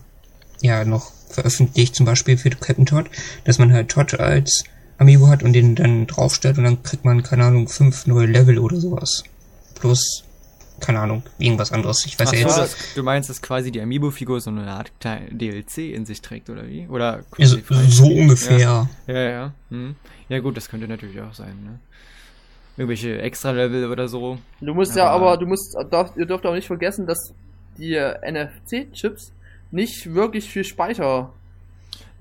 [0.60, 3.06] ja noch veröffentlicht, zum Beispiel für Captain Todd,
[3.44, 4.64] dass man halt Todd als
[4.98, 8.58] Amiibo hat und den dann draufstellt und dann kriegt man, keine Ahnung, fünf neue Level
[8.58, 9.24] oder sowas.
[9.74, 10.24] Plus,
[10.80, 12.04] keine Ahnung, irgendwas anderes.
[12.06, 12.74] Ich weiß Ach ja so, jetzt.
[12.74, 14.90] das, du meinst, dass quasi die Amiibo-Figur so eine Art
[15.30, 16.86] DLC in sich trägt, oder wie?
[16.88, 18.58] Oder Ja, so, so ungefähr.
[18.58, 19.14] Ja, ja.
[19.30, 19.94] Ja, hm.
[20.28, 21.78] ja gut, das könnte natürlich auch sein, ne?
[22.76, 24.38] Irgendwelche Extra-Level oder so.
[24.60, 27.34] Du musst ja Aber- aber, du musst, darf, ihr dürft auch nicht vergessen, dass
[27.76, 29.32] die NFC-Chips
[29.70, 31.32] nicht wirklich viel Speicher.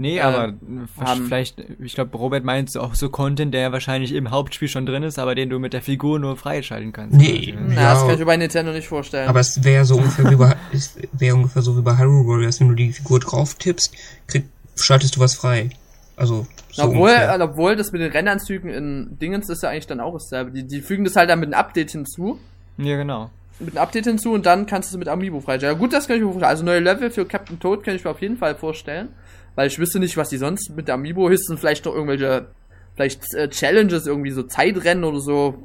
[0.01, 0.53] Nee, Äh, aber
[1.01, 1.25] haben.
[1.25, 5.19] vielleicht, ich glaube, Robert meint auch so Content, der wahrscheinlich im Hauptspiel schon drin ist,
[5.19, 7.17] aber den du mit der Figur nur freischalten kannst.
[7.17, 7.53] Nee.
[7.57, 7.93] Also, Na, Ja.
[7.93, 9.27] das kann ich mir bei Nintendo nicht vorstellen.
[9.27, 12.61] Aber es wäre so ungefähr wie bei, es wäre ungefähr so wie bei Hyrule Warriors,
[12.61, 13.93] wenn du die Figur drauf tippst,
[14.27, 14.45] krieg,
[14.77, 15.69] schaltest du was frei.
[16.15, 17.35] Also, so obwohl, ungefähr.
[17.37, 20.51] äh, obwohl das mit den Rennanzügen in Dingens ist ja eigentlich dann auch dasselbe.
[20.51, 22.39] Die, die fügen das halt dann mit einem Update hinzu.
[22.77, 23.31] Ja, genau.
[23.59, 25.67] mit einem Update hinzu und dann kannst du es mit Amiibo freischalten.
[25.67, 26.49] Ja, gut, das kann ich mir vorstellen.
[26.49, 29.09] Also neue Level für Captain Toad kann ich mir auf jeden Fall vorstellen.
[29.55, 32.47] Weil ich wüsste nicht, was die sonst mit der Amiibo höchstens vielleicht noch irgendwelche,
[32.95, 35.55] vielleicht äh, Challenges, irgendwie so Zeitrennen oder so,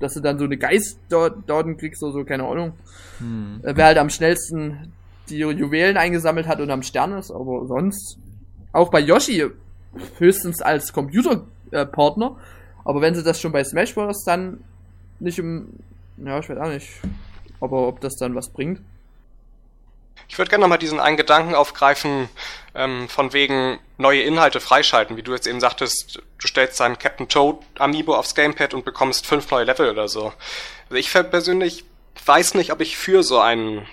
[0.00, 2.72] dass du dann so eine Geist dort, dort kriegst oder so, keine Ahnung.
[3.18, 3.60] Hm.
[3.62, 4.92] Äh, wer halt am schnellsten
[5.28, 8.18] die Juwelen eingesammelt hat und am Stern ist, aber sonst
[8.72, 9.46] auch bei Yoshi
[10.18, 12.36] höchstens als Computerpartner.
[12.36, 14.24] Äh, aber wenn sie das schon bei Smash Bros.
[14.24, 14.60] dann
[15.20, 15.68] nicht im,
[16.16, 16.88] ja, ich weiß auch nicht,
[17.60, 18.80] aber ob das dann was bringt.
[20.28, 22.28] Ich würde gerne nochmal diesen einen Gedanken aufgreifen,
[22.74, 27.28] ähm, von wegen neue Inhalte freischalten, wie du jetzt eben sagtest, du stellst deinen Captain
[27.28, 30.32] Toad Amiibo aufs Gamepad und bekommst fünf neue Level oder so.
[30.88, 31.84] Also ich persönlich
[32.24, 33.86] weiß nicht, ob ich für so ein,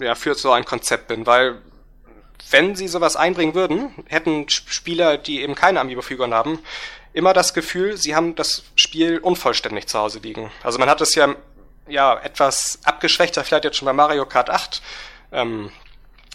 [0.00, 1.60] ja, für so ein Konzept bin, weil
[2.50, 6.58] wenn sie sowas einbringen würden, hätten Spieler, die eben keine Amiibo-Figuren haben,
[7.12, 10.50] immer das Gefühl, sie haben das Spiel unvollständig zu Hause liegen.
[10.62, 11.34] Also man hat es ja,
[11.88, 14.82] ja etwas abgeschwächter, vielleicht jetzt schon bei Mario Kart 8.
[15.32, 15.70] Ähm,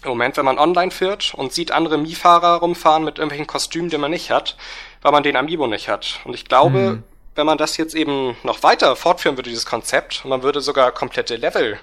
[0.02, 3.98] Im Moment, wenn man online fährt und sieht andere Mii-Fahrer rumfahren mit irgendwelchen Kostümen, die
[3.98, 4.56] man nicht hat,
[5.02, 6.20] weil man den Amiibo nicht hat.
[6.24, 7.02] Und ich glaube, mhm.
[7.34, 10.92] wenn man das jetzt eben noch weiter fortführen würde, dieses Konzept, und man würde sogar
[10.92, 11.78] komplette Level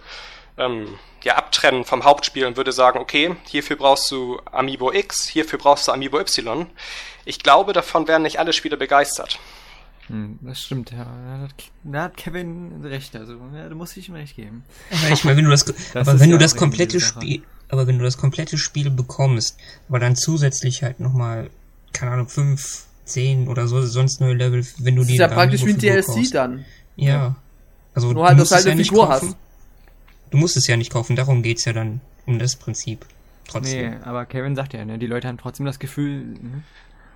[0.58, 5.60] ähm, ja, abtrennen vom Hauptspiel und würde sagen, okay, hierfür brauchst du Amiibo X, hierfür
[5.60, 6.68] brauchst du Amiibo Y.
[7.26, 9.40] Ich glaube, davon wären nicht alle Spieler begeistert.
[10.12, 11.48] Hm, das stimmt, ja.
[11.84, 14.64] Da hat Kevin recht, also ja, da muss ich ihm recht geben.
[14.92, 17.88] Aber ich meine, wenn du das, das aber wenn ja du das komplette Spiel, aber
[17.88, 21.50] wenn du das komplette Spiel bekommst, aber dann zusätzlich halt nochmal,
[21.94, 25.18] keine Ahnung, fünf, zehn oder so, sonst neue Level, wenn du die.
[25.18, 26.36] Das ist ja praktisch wie ein DLC kaufst.
[26.36, 26.66] dann.
[26.98, 27.36] Ja.
[27.94, 29.36] Also, Nur halt, dass du halt eine Figur hast.
[30.30, 33.06] Du musst es ja nicht kaufen, darum geht's ja dann um das Prinzip.
[33.48, 33.92] Trotzdem.
[33.92, 36.26] Nee, aber Kevin sagt ja, ne, die Leute haben trotzdem das Gefühl.
[36.26, 36.64] Ne?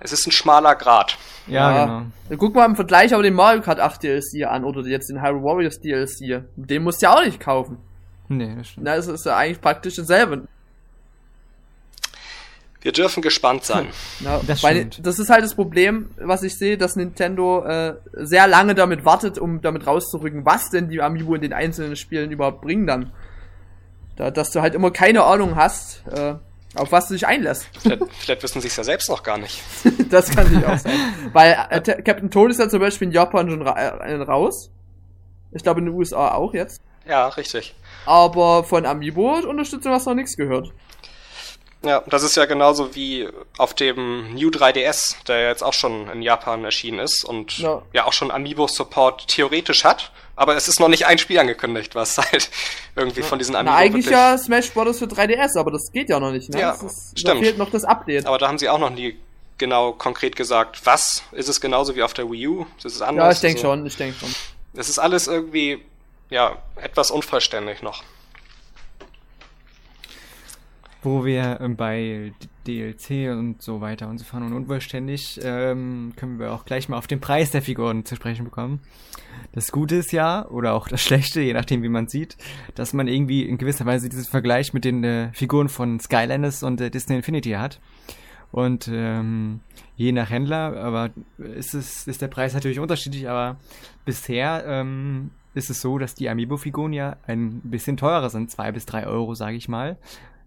[0.00, 1.16] Es ist ein schmaler Grad.
[1.46, 1.84] Ja, ja,
[2.28, 2.38] genau.
[2.38, 5.42] Guck mal im Vergleich aber den Mario Kart 8 DLC an oder jetzt den Hyrule
[5.42, 6.44] Warriors DLC.
[6.56, 7.78] Den musst du ja auch nicht kaufen.
[8.28, 8.84] Nee, das stimmt.
[8.84, 10.48] Na, es ist ja eigentlich praktisch dasselbe.
[12.82, 13.88] Wir dürfen gespannt sein.
[14.20, 18.46] Ja, das, weil, das ist halt das Problem, was ich sehe, dass Nintendo äh, sehr
[18.46, 22.60] lange damit wartet, um damit rauszurücken, was denn die Amiibo in den einzelnen Spielen überhaupt
[22.60, 23.12] bringen dann.
[24.16, 26.36] Da, dass du halt immer keine Ahnung hast, äh,
[26.76, 27.66] auf was du dich einlässt.
[27.80, 29.62] Vielleicht, vielleicht wissen sie es ja selbst noch gar nicht.
[30.10, 30.98] das kann sich auch sein.
[31.32, 34.70] Weil äh, Captain Toad ist ja zum Beispiel in Japan schon ra äh, raus.
[35.52, 36.80] Ich glaube in den USA auch jetzt.
[37.06, 37.74] Ja, richtig.
[38.04, 40.72] Aber von Amiibo-Unterstützung hast du noch nichts gehört.
[41.84, 46.22] Ja, das ist ja genauso wie auf dem New 3DS, der jetzt auch schon in
[46.22, 50.88] Japan erschienen ist und ja, ja auch schon Amiibo-Support theoretisch hat, aber es ist noch
[50.88, 52.50] nicht ein Spiel angekündigt, was halt
[52.94, 53.72] irgendwie von diesen Amiibo.
[53.72, 54.98] Na, eigentlich ja Smash Bros.
[54.98, 56.60] für 3DS, aber das geht ja noch nicht, ne?
[56.60, 57.40] Ja, ist, stimmt.
[57.40, 58.26] Da fehlt noch das Update.
[58.26, 59.18] Aber da haben sie auch noch nie
[59.58, 62.66] genau konkret gesagt, was ist es genauso wie auf der Wii U?
[62.78, 63.24] Ist es anders?
[63.24, 63.68] Ja, ich denke so.
[63.68, 64.34] schon, ich denke schon.
[64.74, 65.82] Es ist alles irgendwie,
[66.28, 68.02] ja, etwas unvollständig noch
[71.06, 72.32] wo wir ähm, bei
[72.66, 76.98] DLC und so weiter und so fahren und unvollständig, ähm, können wir auch gleich mal
[76.98, 78.80] auf den Preis der Figuren zu sprechen bekommen.
[79.52, 82.36] Das Gute ist ja, oder auch das Schlechte, je nachdem wie man sieht,
[82.74, 86.80] dass man irgendwie in gewisser Weise diesen Vergleich mit den äh, Figuren von Skylanders und
[86.80, 87.80] äh, Disney Infinity hat.
[88.50, 89.60] Und ähm,
[89.96, 93.56] je nach Händler, aber ist es ist der Preis natürlich unterschiedlich, aber
[94.04, 98.86] bisher ähm, ist es so, dass die Amiibo-Figuren ja ein bisschen teurer sind, zwei bis
[98.86, 99.96] drei Euro, sage ich mal.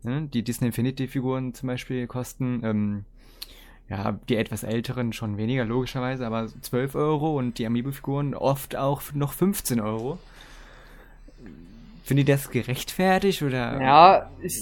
[0.03, 0.27] Ne?
[0.33, 3.05] Die Disney Infinity-Figuren zum Beispiel kosten, ähm,
[3.89, 9.01] ja, die etwas älteren schon weniger, logischerweise, aber 12 Euro und die Amiibo-Figuren oft auch
[9.13, 10.19] noch 15 Euro.
[12.03, 13.81] Finde ich das gerechtfertigt oder?
[13.81, 14.57] Ja, ich,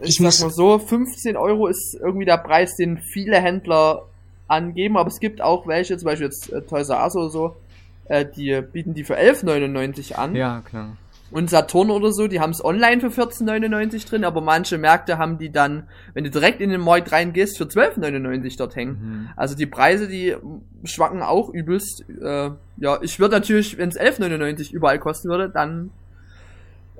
[0.00, 4.06] ich, ich sag mal so, 15 Euro ist irgendwie der Preis, den viele Händler
[4.48, 7.56] angeben, aber es gibt auch welche, zum Beispiel jetzt äh, Toys R Us oder so,
[8.06, 10.34] äh, die bieten die für 11,99 an.
[10.34, 10.96] Ja, klar.
[11.34, 15.36] Und Saturn oder so, die haben es online für 14,99 drin, aber manche Märkte haben
[15.36, 18.98] die dann, wenn du direkt in den Markt reingehst, für 12,99 dort hängen.
[19.02, 19.28] Mhm.
[19.34, 20.36] Also die Preise, die
[20.84, 22.04] schwanken auch übelst.
[22.22, 25.90] Äh, ja, ich würde natürlich, wenn es 11,99 überall kosten würde, dann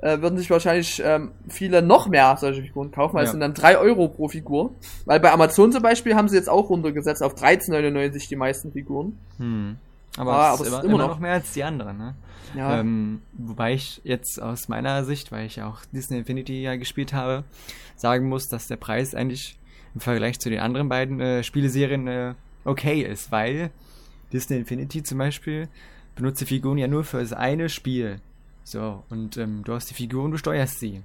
[0.01, 3.27] äh, würden sich wahrscheinlich ähm, viele noch mehr solche Figuren kaufen, weil ja.
[3.27, 4.71] es sind dann 3 Euro pro Figur.
[5.05, 9.17] Weil bei Amazon zum Beispiel haben sie jetzt auch runtergesetzt auf 13,99 die meisten Figuren.
[9.37, 9.77] Hm.
[10.17, 12.15] Aber, ah, aber es ist, immer, immer, noch mehr als die anderen, ne?
[12.55, 12.79] Ja.
[12.79, 17.43] Ähm, wobei ich jetzt aus meiner Sicht, weil ich auch Disney Infinity ja gespielt habe,
[17.97, 19.57] sagen muss, dass der Preis eigentlich
[19.93, 23.71] im Vergleich zu den anderen beiden äh, Spieleserien äh, okay ist, weil
[24.31, 25.67] Disney Infinity zum Beispiel
[26.15, 28.19] benutzt die Figuren ja nur für das eine Spiel.
[28.63, 31.01] So, und ähm, du hast die Figuren, du steuerst sie.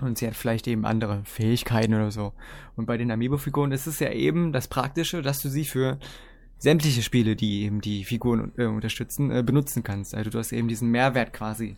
[0.00, 2.32] Und sie hat vielleicht eben andere Fähigkeiten oder so.
[2.76, 5.98] Und bei den Amiibo-Figuren ist es ja eben das Praktische, dass du sie für
[6.58, 10.14] sämtliche Spiele, die eben die Figuren äh, unterstützen, äh, benutzen kannst.
[10.14, 11.76] Also du hast eben diesen Mehrwert quasi.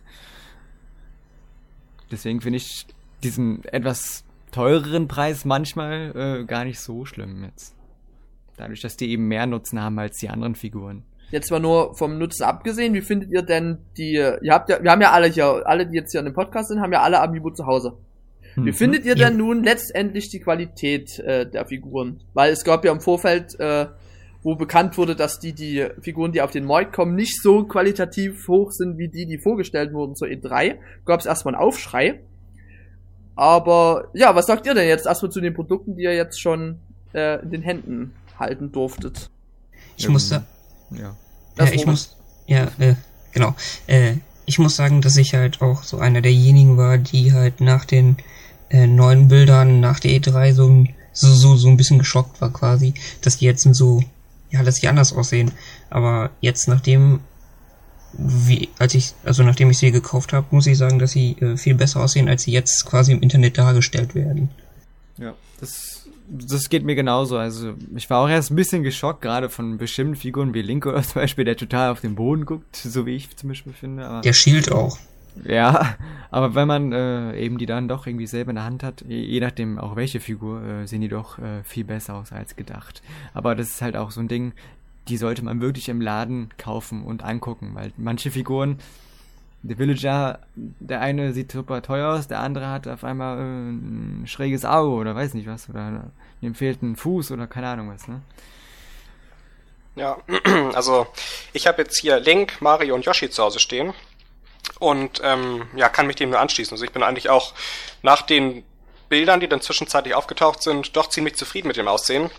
[2.11, 2.85] deswegen finde ich
[3.23, 7.73] diesen etwas teureren Preis manchmal äh, gar nicht so schlimm jetzt.
[8.57, 11.03] Dadurch, dass die eben mehr Nutzen haben als die anderen Figuren.
[11.31, 14.91] Jetzt mal nur vom Nutzen abgesehen, wie findet ihr denn die, ihr habt ja, wir
[14.91, 17.21] haben ja alle hier, alle, die jetzt hier in dem Podcast sind, haben ja alle
[17.21, 17.93] Amiibo zu Hause.
[18.55, 18.73] Wie Mhm.
[18.73, 19.29] findet ihr Ja.
[19.29, 22.19] denn nun letztendlich die Qualität äh, der Figuren?
[22.33, 23.87] Weil es gab ja im Vorfeld, äh,
[24.43, 28.47] wo bekannt wurde, dass die, die Figuren, die auf den Markt kommen, nicht so qualitativ
[28.47, 30.75] hoch sind wie die, die vorgestellt wurden zur E3.
[31.05, 32.19] Gab es erstmal einen Aufschrei.
[33.35, 36.79] Aber ja, was sagt ihr denn jetzt erstmal zu den Produkten, die ihr jetzt schon
[37.13, 39.29] äh, in den Händen halten durftet?
[39.97, 40.43] Ich muss da,
[40.91, 41.15] Ja.
[41.57, 42.95] Ja, ich muss, ja, äh,
[43.33, 43.53] genau.
[43.87, 47.85] Äh, ich muss sagen, dass ich halt auch so einer derjenigen war, die halt nach
[47.85, 48.17] den
[48.69, 52.51] äh, neuen Bildern nach der E3 so, ein- so, so, so ein bisschen geschockt war
[52.51, 54.01] quasi, dass die jetzt so,
[54.51, 55.51] ja, dass die anders aussehen.
[55.89, 57.21] Aber jetzt nachdem,
[58.13, 61.57] wie, als ich, also nachdem ich sie gekauft habe, muss ich sagen, dass sie äh,
[61.57, 64.49] viel besser aussehen, als sie jetzt quasi im Internet dargestellt werden.
[65.17, 67.37] Ja, das, das geht mir genauso.
[67.37, 71.01] Also ich war auch erst ein bisschen geschockt, gerade von bestimmten Figuren wie Link oder
[71.03, 74.05] zum Beispiel, der total auf den Boden guckt, so wie ich zum Beispiel finde.
[74.05, 74.97] Aber, Der Shield auch.
[75.43, 75.95] Ja,
[76.31, 79.19] aber wenn man äh, eben die dann doch irgendwie selber in der Hand hat, je,
[79.19, 83.01] je nachdem auch welche Figur, äh, sehen die doch äh, viel besser aus als gedacht.
[83.33, 84.53] Aber das ist halt auch so ein Ding,
[85.07, 88.79] die sollte man wirklich im Laden kaufen und angucken, weil manche Figuren,
[89.63, 94.23] der Villager, der eine sieht super teuer aus, der andere hat auf einmal äh, ein
[94.25, 98.07] schräges Auge oder weiß nicht was, oder ihm fehlt ein Fuß oder keine Ahnung was,
[98.07, 98.21] ne?
[99.95, 100.17] Ja,
[100.73, 101.05] also
[101.51, 103.93] ich habe jetzt hier Link, Mario und Yoshi zu Hause stehen
[104.79, 106.73] und ähm, ja, kann mich dem nur anschließen.
[106.73, 107.53] Also ich bin eigentlich auch
[108.01, 108.63] nach den
[109.09, 112.29] Bildern, die dann zwischenzeitlich aufgetaucht sind, doch ziemlich zufrieden mit dem Aussehen.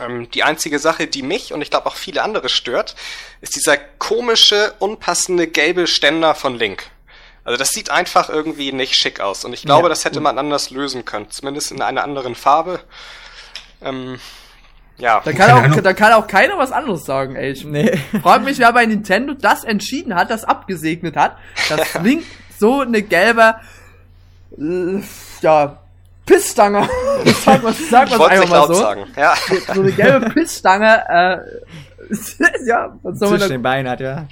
[0.00, 2.96] Ähm, die einzige Sache, die mich und ich glaube auch viele andere stört,
[3.40, 6.90] ist dieser komische, unpassende gelbe Ständer von Link.
[7.44, 10.38] Also das sieht einfach irgendwie nicht schick aus und ich glaube, Ja, das hätte man
[10.38, 12.80] anders lösen können, zumindest in einer anderen Farbe.
[13.82, 14.18] Ähm,
[14.98, 15.20] ja.
[15.24, 17.52] Da kann, auch, da kann auch keiner was anderes sagen, ey.
[17.52, 17.98] Ich Nee.
[18.22, 21.36] frag mich, wer bei Nintendo das entschieden hat, das abgesegnet hat,
[21.68, 22.24] dass Link
[22.58, 23.56] so eine gelbe,
[24.58, 25.00] äh,
[25.42, 25.78] ja,
[26.24, 26.88] Pissstange,
[27.44, 29.04] sag mal, sag wollte einfach mal so, sagen.
[29.16, 29.34] Ja.
[29.72, 31.38] so eine gelbe Pissstange, äh,
[32.66, 34.26] ja, was soll man Zwischen da, den Beinen hat, ja.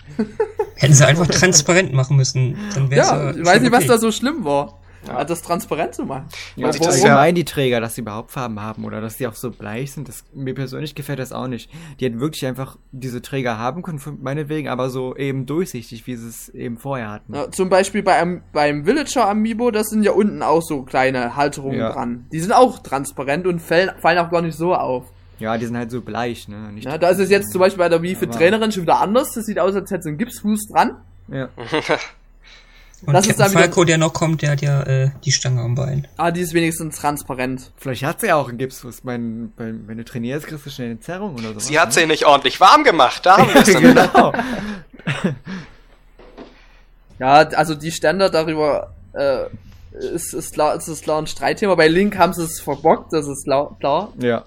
[0.77, 2.57] Hätten sie einfach transparent machen müssen.
[2.75, 3.89] Dann wär's ja, ich weiß nicht, was okay.
[3.89, 4.81] da so schlimm war.
[5.09, 5.25] Ja.
[5.25, 6.27] Das transparent zu machen.
[6.57, 9.27] Ja, sich wo, das ja- die Träger, dass sie überhaupt Farben haben oder dass die
[9.27, 11.71] auch so bleich sind, das, mir persönlich gefällt das auch nicht.
[12.01, 16.29] Die hätten wirklich einfach diese Träger haben können, meinetwegen, aber so eben durchsichtig, wie sie
[16.29, 17.35] es eben vorher hatten.
[17.35, 21.37] Ja, zum Beispiel bei einem, beim Villager Amiibo, das sind ja unten auch so kleine
[21.37, 21.93] Halterungen Ja.
[21.93, 22.27] dran.
[22.33, 25.05] Die sind auch transparent und fallen, fallen auch gar nicht so auf.
[25.41, 26.71] Ja, die sind halt so bleich, ne?
[26.73, 29.01] Nicht Ja, da ist es jetzt zum Beispiel bei der Wii Aber- Trainerin schon wieder
[29.01, 29.33] anders.
[29.35, 30.97] Das sieht aus, als hätte sie einen Gipsfuß dran.
[31.29, 31.49] Ja.
[33.07, 35.61] Und das ist dann wieder- Falco, der noch kommt, der hat ja äh, die Stange
[35.63, 36.07] am Bein.
[36.17, 37.73] Ah, die ist wenigstens transparent.
[37.77, 39.05] Vielleicht hat sie ja auch einen Gipsfuß.
[39.05, 41.61] Mein, wenn, wenn du trainierst, kriegst du schnell eine Zerrung oder so.
[41.61, 44.33] Sie hat sie nicht ordentlich warm gemacht, da haben wir es genau.
[47.19, 49.45] Ja, also die Ständer darüber äh,
[49.97, 51.75] ist, ist, klar, ist, ist klar ein Streitthema.
[51.77, 54.13] Bei Link haben sie es verbockt, das ist klar.
[54.19, 54.45] Ja.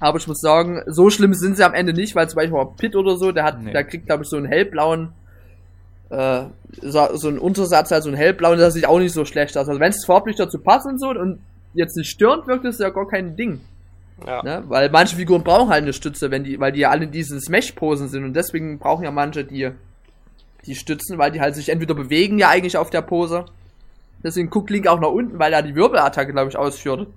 [0.00, 2.76] Aber ich muss sagen, so schlimm sind sie am Ende nicht, weil zum Beispiel auch
[2.76, 3.72] Pit oder so, der hat, Nee.
[3.72, 5.12] der kriegt, glaube ich, so einen hellblauen,
[6.14, 6.44] äh,
[6.80, 9.68] so, so einen Untersatz, also einen hellblauen, das sieht auch nicht so schlecht aus.
[9.68, 11.40] Also wenn es farblich dazu passt und so und
[11.74, 13.60] jetzt nicht störend wirkt, ist ja gar kein Ding.
[14.26, 14.42] Ja.
[14.42, 14.64] Ne?
[14.68, 17.40] Weil manche Figuren brauchen halt eine Stütze, wenn die, weil die ja alle in diesen
[17.40, 19.70] Smash-Posen sind und deswegen brauchen ja manche die,
[20.66, 23.46] die Stützen, weil die halt sich entweder bewegen ja eigentlich auf der Pose.
[24.22, 27.08] Deswegen guckt Link auch nach unten, weil er die Wirbelattacke, glaube ich, ausführt.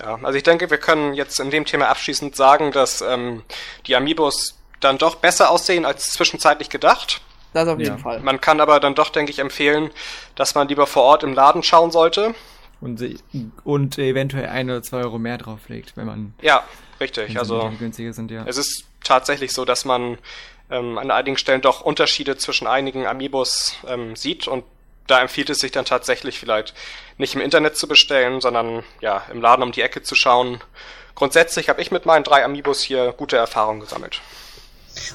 [0.00, 3.42] Ja, also ich denke, wir können jetzt in dem Thema abschließend sagen, dass ähm,
[3.86, 7.20] die Amiibos dann doch besser aussehen als zwischenzeitlich gedacht.
[7.52, 7.84] Das auf Ja.
[7.84, 8.20] jeden Fall.
[8.20, 9.90] Man kann aber dann doch, denke ich, empfehlen,
[10.34, 12.34] dass man lieber vor Ort im Laden schauen sollte.
[12.80, 13.18] Und, sie-
[13.64, 16.64] und eventuell ein oder zwei Euro mehr drauflegt, wenn man Ja,
[17.00, 17.38] richtig.
[17.38, 18.44] Also günstiger sind, ja.
[18.46, 20.18] es ist tatsächlich so, dass man
[20.70, 24.64] ähm, an einigen Stellen doch Unterschiede zwischen einigen Amiibos ähm, sieht und
[25.06, 26.74] da empfiehlt es sich dann tatsächlich vielleicht
[27.18, 30.60] nicht im Internet zu bestellen, sondern ja im Laden um die Ecke zu schauen.
[31.14, 34.22] Grundsätzlich habe ich mit meinen drei Amiibos hier gute Erfahrungen gesammelt.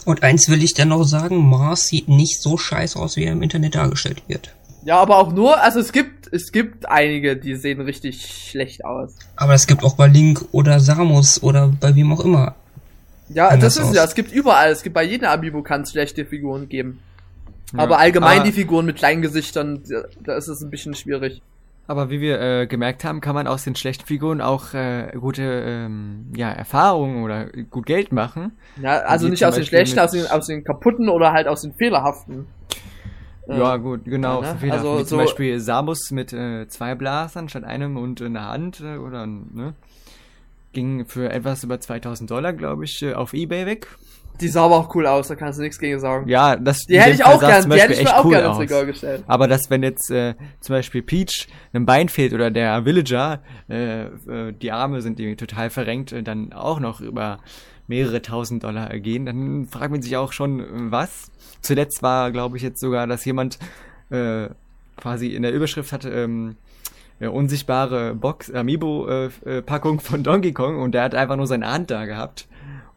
[0.05, 3.33] Und eins will ich dann noch sagen, Mars sieht nicht so scheiße aus, wie er
[3.33, 4.53] im Internet dargestellt wird.
[4.83, 9.15] Ja, aber auch nur, also es gibt, es gibt einige, die sehen richtig schlecht aus.
[9.35, 12.55] Aber es gibt auch bei Link oder Samus oder bei wem auch immer.
[13.29, 13.95] Ja, das ist aus.
[13.95, 16.99] ja, es gibt überall, es gibt bei jedem Amiibo kann es schlechte Figuren geben.
[17.73, 17.79] Ja.
[17.79, 19.83] Aber allgemein Aber- die Figuren mit kleinen Gesichtern,
[20.23, 21.41] da ist es ein bisschen schwierig.
[21.89, 25.43] Aber wie wir äh, gemerkt haben, kann man aus den schlechten Figuren auch äh, gute
[25.43, 28.52] ähm, ja, Erfahrungen oder gut Geld machen.
[28.82, 31.73] Ja, also nicht aus den schlechten, aus den, aus den kaputten oder halt aus den
[31.73, 32.45] fehlerhaften.
[33.47, 34.43] Äh, ja, gut, genau.
[34.43, 34.71] ja, ne?
[34.73, 38.82] Also Wie zum so- Beispiel Samus mit äh, zwei Blasern statt einem und einer Hand
[38.82, 39.73] äh, oder, ne?
[40.73, 43.88] Ging für etwas über 2000 Dollar, glaube ich, äh, auf Ebay weg.
[44.39, 46.28] Die sah aber auch cool aus, da kannst du nichts gegen sagen.
[46.30, 48.47] Ja, das Die hätte ich auch gern, zum die hätte ich mir auch cool gerne
[48.47, 48.60] ins.
[48.60, 49.23] Regal gestellt.
[49.28, 54.04] Aber dass wenn jetzt äh, zum Beispiel Peach ein Bein fehlt oder der Villager, äh,
[54.04, 57.39] äh, die Arme sind irgendwie total verrenkt, äh, dann auch noch über
[57.88, 61.32] mehrere tausend Dollar äh, gehen, dann fragt man sich auch schon, äh, was.
[61.62, 63.58] Zuletzt war, glaube ich, jetzt sogar, dass jemand
[64.10, 64.47] äh,
[64.97, 66.58] quasi in der Überschrift hatte, ähm,
[67.19, 72.06] ja, unsichtbare Box, Amiibo-Packung von Donkey Kong und der hat einfach nur seine Hand da
[72.06, 72.47] gehabt.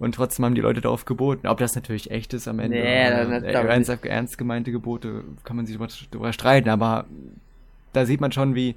[0.00, 1.46] Und trotzdem haben die Leute darauf geboten.
[1.46, 2.78] Ob das natürlich echt ist am Ende.
[2.78, 7.04] Nee, oder, das- äh, ernst, ernst gemeinte Gebote kann man sich drüber, drüber streiten, aber
[7.92, 8.74] da sieht man schon, wie,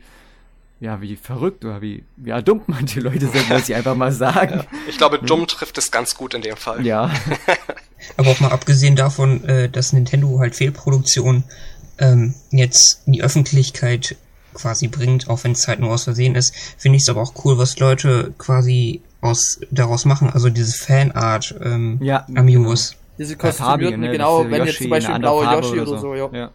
[0.82, 4.66] ja, wie verrückt oder wie, ja, dumm manche Leute sind, dass sie einfach mal sagen.
[4.90, 6.86] Ich glaube, dumm trifft es ganz gut in dem Fall.
[6.86, 7.10] Ja.
[8.18, 11.46] Aber auch mal abgesehen davon, äh, dass Nintendo halt Fehlproduktion
[12.00, 14.18] ähm, jetzt in die Öffentlichkeit
[14.54, 17.34] quasi bringt, auch wenn es halt nur aus Versehen ist, finde ich es aber auch
[17.46, 20.30] cool, was Leute quasi aus daraus machen.
[20.30, 22.96] Also diese Fanart ähm, Ja, Amiibos.
[23.18, 26.16] Diese Kostümierten, ne, genau, wenn jetzt Yoshi zum in Beispiel blaue Farbe Yoshi oder so,
[26.16, 26.30] ja.
[26.34, 26.52] ja.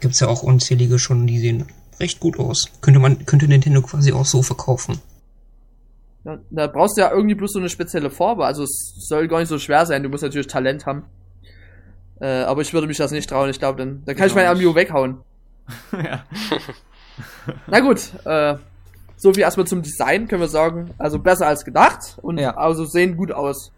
[0.00, 1.66] Gibt's ja auch unzählige schon, die sehen
[2.00, 2.64] recht gut aus.
[2.80, 4.98] Könnte man, könnte Nintendo quasi auch so verkaufen.
[6.24, 8.44] Ja, Da brauchst du ja irgendwie bloß so eine spezielle Farbe.
[8.46, 10.02] Also es soll gar nicht so schwer sein.
[10.02, 11.04] Du musst natürlich Talent haben.
[12.20, 13.50] Äh, aber ich würde mich das nicht trauen.
[13.50, 15.18] Ich glaube, dann, dann kann ich Ich mein auch Amiibo weghauen.
[15.92, 16.24] ja.
[17.66, 18.56] Na gut, äh,
[19.22, 22.56] so wie erstmal zum Design können wir sagen, also besser als gedacht und Ja.
[22.56, 23.70] also sehen gut aus.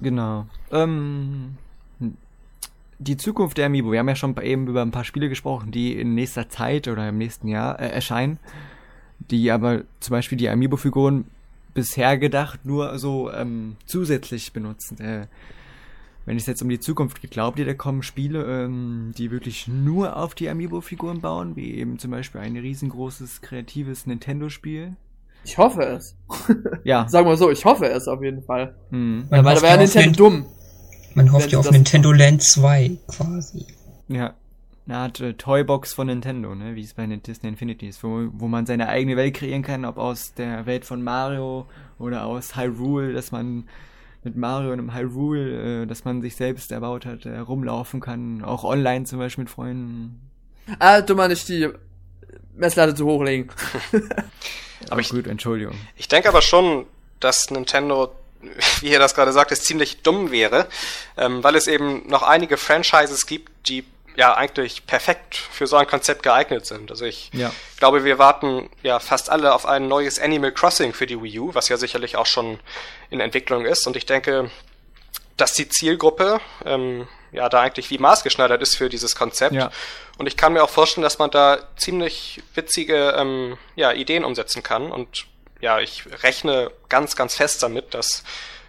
[0.00, 0.46] Genau.
[0.72, 1.58] Ähm,
[2.98, 3.92] die Zukunft der Amiibo.
[3.92, 7.06] Wir haben ja schon eben über ein paar Spiele gesprochen, die in nächster Zeit oder
[7.10, 8.38] im nächsten Jahr äh, erscheinen,
[9.30, 11.26] die aber zum Beispiel die Amiibo-Figuren
[11.74, 14.98] bisher gedacht nur so ähm, zusätzlich benutzen.
[14.98, 15.26] Äh,
[16.26, 19.68] wenn es jetzt um die Zukunft geht, glaubt ihr, da kommen Spiele, ähm, die wirklich
[19.68, 24.96] nur auf die Amiibo-Figuren bauen, wie eben zum Beispiel ein riesengroßes kreatives Nintendo-Spiel?
[25.44, 26.16] Ich hoffe es.
[26.82, 27.08] Ja.
[27.08, 28.74] Sagen wir so, ich hoffe es auf jeden Fall.
[28.90, 29.26] Hm.
[29.30, 30.46] Man Weil da wäre ja Nintendo Nin dumm.
[31.14, 33.64] man hofft ja auf Nintendo Land 2 quasi.
[34.08, 34.34] Ja.
[34.88, 36.74] Eine Art äh, Toybox von Nintendo, ne?
[36.74, 39.84] wie es bei den Disney Infinity ist, wo, wo man seine eigene Welt kreieren kann,
[39.84, 41.66] ob aus der Welt von Mario
[41.98, 43.64] oder aus Hyrule, dass man
[44.26, 48.42] mit Mario in einem Hyrule, äh, dass man sich selbst erbaut hat, äh, rumlaufen kann,
[48.42, 50.20] auch online zum Beispiel mit Freunden.
[50.80, 51.68] Ah, du mal nicht die
[52.56, 53.50] Messlatte zu hochlegen.
[54.90, 55.76] Aber ich, gut, Entschuldigung.
[55.96, 56.86] ich denke aber schon,
[57.18, 58.14] dass Nintendo,
[58.80, 60.66] wie ihr das gerade sagt, es ziemlich dumm wäre,
[61.16, 63.84] ähm, weil es eben noch einige Franchises gibt, die
[64.16, 66.90] ja eigentlich perfekt für so ein Konzept geeignet sind.
[66.90, 67.52] Also ich Ja.
[67.78, 71.54] glaube, wir warten ja fast alle auf ein neues Animal Crossing für die Wii U,
[71.54, 72.58] was ja sicherlich auch schon
[73.10, 73.86] in Entwicklung ist.
[73.86, 74.50] Und ich denke,
[75.36, 79.54] dass die Zielgruppe ähm, ja da eigentlich wie maßgeschneidert ist für dieses Konzept.
[79.54, 79.70] Ja.
[80.16, 84.62] Und ich kann mir auch vorstellen, dass man da ziemlich witzige ähm, ja, Ideen umsetzen
[84.62, 84.90] kann.
[84.90, 85.26] Und
[85.60, 88.24] ja, ich rechne ganz, ganz fest damit, dass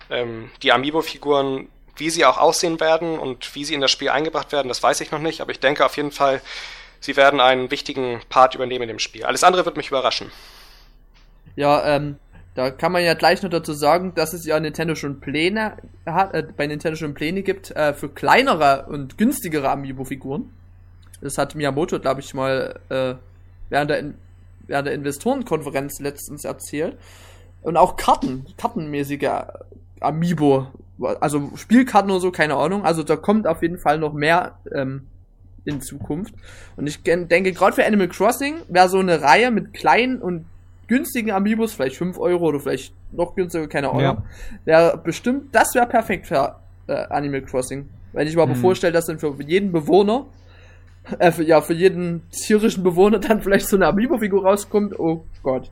[0.10, 4.52] ähm, die Amiibo-Figuren, wie sie auch aussehen werden und wie sie in das Spiel eingebracht
[4.52, 5.42] werden, das weiß ich noch nicht.
[5.42, 6.42] Aber ich denke auf jeden Fall,
[7.00, 9.24] sie werden einen wichtigen Part übernehmen in dem Spiel.
[9.24, 10.32] Alles andere wird mich überraschen.
[11.56, 12.18] Ja, ähm,
[12.56, 16.34] da kann man ja gleich noch dazu sagen, dass es ja Nintendo schon Pläne hat,
[16.34, 20.52] äh, bei Nintendo schon Pläne gibt äh, für kleinere und günstigere Amiibo-Figuren.
[21.22, 23.16] Das hat Miyamoto, glaube ich, mal äh,
[23.70, 24.16] während der, In
[24.68, 26.98] während der Investorenkonferenz letztens erzählt.
[27.62, 29.30] Und auch Karten, kartenmäßige
[30.00, 30.68] Amiibo,
[31.00, 32.84] also Spielkarten oder so, keine Ahnung.
[32.84, 35.08] Also da kommt auf jeden Fall noch mehr ähm,
[35.66, 36.34] in Zukunft.
[36.76, 40.46] Und ich denke, gerade für Animal Crossing wäre so eine Reihe mit kleinen und
[40.88, 44.02] günstigen Amiibos, vielleicht 5 Euro oder vielleicht noch günstiger, keine Ahnung.
[44.02, 44.24] Ja.
[44.66, 46.56] Wäre bestimmt, das wäre perfekt für
[46.88, 47.90] äh, Animal Crossing.
[48.14, 48.60] Wenn ich mir aber Mhm.
[48.60, 50.26] vorstelle, dass dann für jeden Bewohner,
[51.20, 55.70] äh, für, ja, für jeden tierischen Bewohner dann vielleicht so eine Amiibo-Figur rauskommt, oh Gott.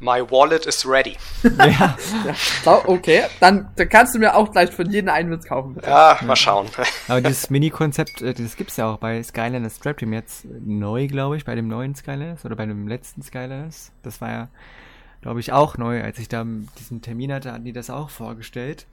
[0.00, 1.16] My wallet is ready.
[1.42, 1.96] ja.
[2.24, 2.34] Ja,
[2.64, 5.74] so, okay, dann, dann kannst du mir auch gleich von jedem einen Witz kaufen.
[5.74, 5.88] bitte.
[5.88, 6.68] Ja, mal schauen.
[7.08, 11.36] Aber dieses Mini-Konzept, äh, das gibt's ja auch bei Skylanders Trap Team jetzt neu, glaube
[11.36, 13.92] ich, bei dem neuen Skylanders oder bei dem letzten Skylanders.
[14.02, 14.48] Das war ja,
[15.20, 16.02] glaube ich, auch neu.
[16.02, 16.44] Als ich da
[16.78, 18.86] diesen Termin hatte, hatten die das auch vorgestellt,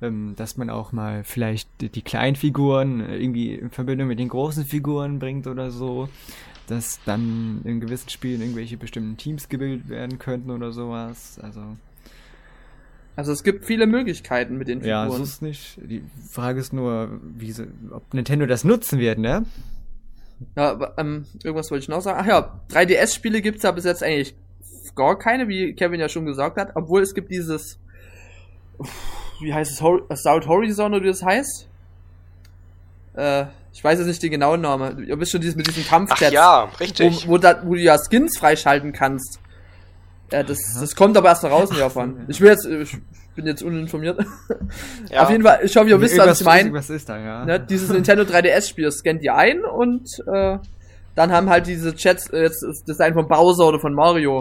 [0.00, 4.18] ähm, dass man auch mal vielleicht die, die kleinen Figuren äh, irgendwie in Verbindung mit
[4.18, 6.08] den großen Figuren bringt oder so.
[6.68, 11.38] Dass dann in gewissen Spielen irgendwelche bestimmten Teams gebildet werden könnten oder sowas.
[11.42, 11.60] Also,
[13.16, 15.22] Also es gibt viele Möglichkeiten mit den ja, so Figuren.
[15.22, 15.78] ist nicht.
[15.82, 19.44] Die Frage ist nur, wie sie, ob Nintendo das nutzen wird, ne?
[20.56, 22.18] Ja, aber, ähm, irgendwas wollte ich noch sagen.
[22.22, 24.34] Ach ja, 3DS-Spiele gibt's ja bis jetzt eigentlich
[24.94, 27.78] gar keine, wie Kevin ja schon gesagt hat, obwohl es gibt dieses,
[29.40, 29.78] wie heißt es,
[30.22, 31.68] South Horizon oder wie das heißt?
[33.14, 35.06] Äh, Ich weiß jetzt nicht den genauen Namen.
[35.06, 36.22] Ihr wisst schon dieses mit diesen Kampfchats.
[36.22, 37.26] Ach ja, richtig.
[37.26, 39.38] Wo, wo, da, wo du ja Skins freischalten kannst.
[40.30, 42.24] Ja, das, das kommt aber erst noch raus in Japan.
[42.28, 42.96] Ich will jetzt, ich
[43.34, 44.24] bin jetzt uninformiert.
[45.10, 45.24] Ja.
[45.24, 46.72] Auf jeden Fall, ich hoffe, ihr wisst, was ich meine.
[46.72, 47.44] Was ist da, ja.
[47.44, 50.58] Ne, dieses Nintendo 3DS-Spiel scannt ihr ein und äh,
[51.14, 54.40] dann haben halt diese Chats äh, jetzt das Design von Bowser oder von Mario.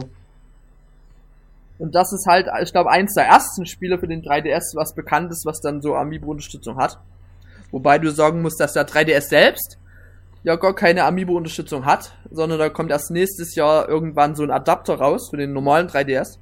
[1.77, 5.32] Und das ist halt, ich glaube, eins der ersten Spiele für den 3DS, was bekannt
[5.32, 6.99] ist, was dann so Amiibo-Unterstützung hat.
[7.72, 9.78] Wobei du sagen musst, dass der 3DS selbst
[10.43, 14.95] ja gar keine Amiibo-Unterstützung hat, sondern da kommt erst nächstes Jahr irgendwann so ein Adapter
[14.95, 16.38] raus für den normalen 3DS.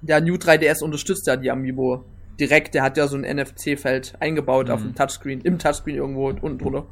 [0.00, 2.04] Der New 3DS unterstützt ja die Amiibo
[2.40, 6.58] direkt, der hat ja so ein NFC-Feld eingebaut auf dem Touchscreen, im Touchscreen irgendwo unten
[6.58, 6.86] drunter.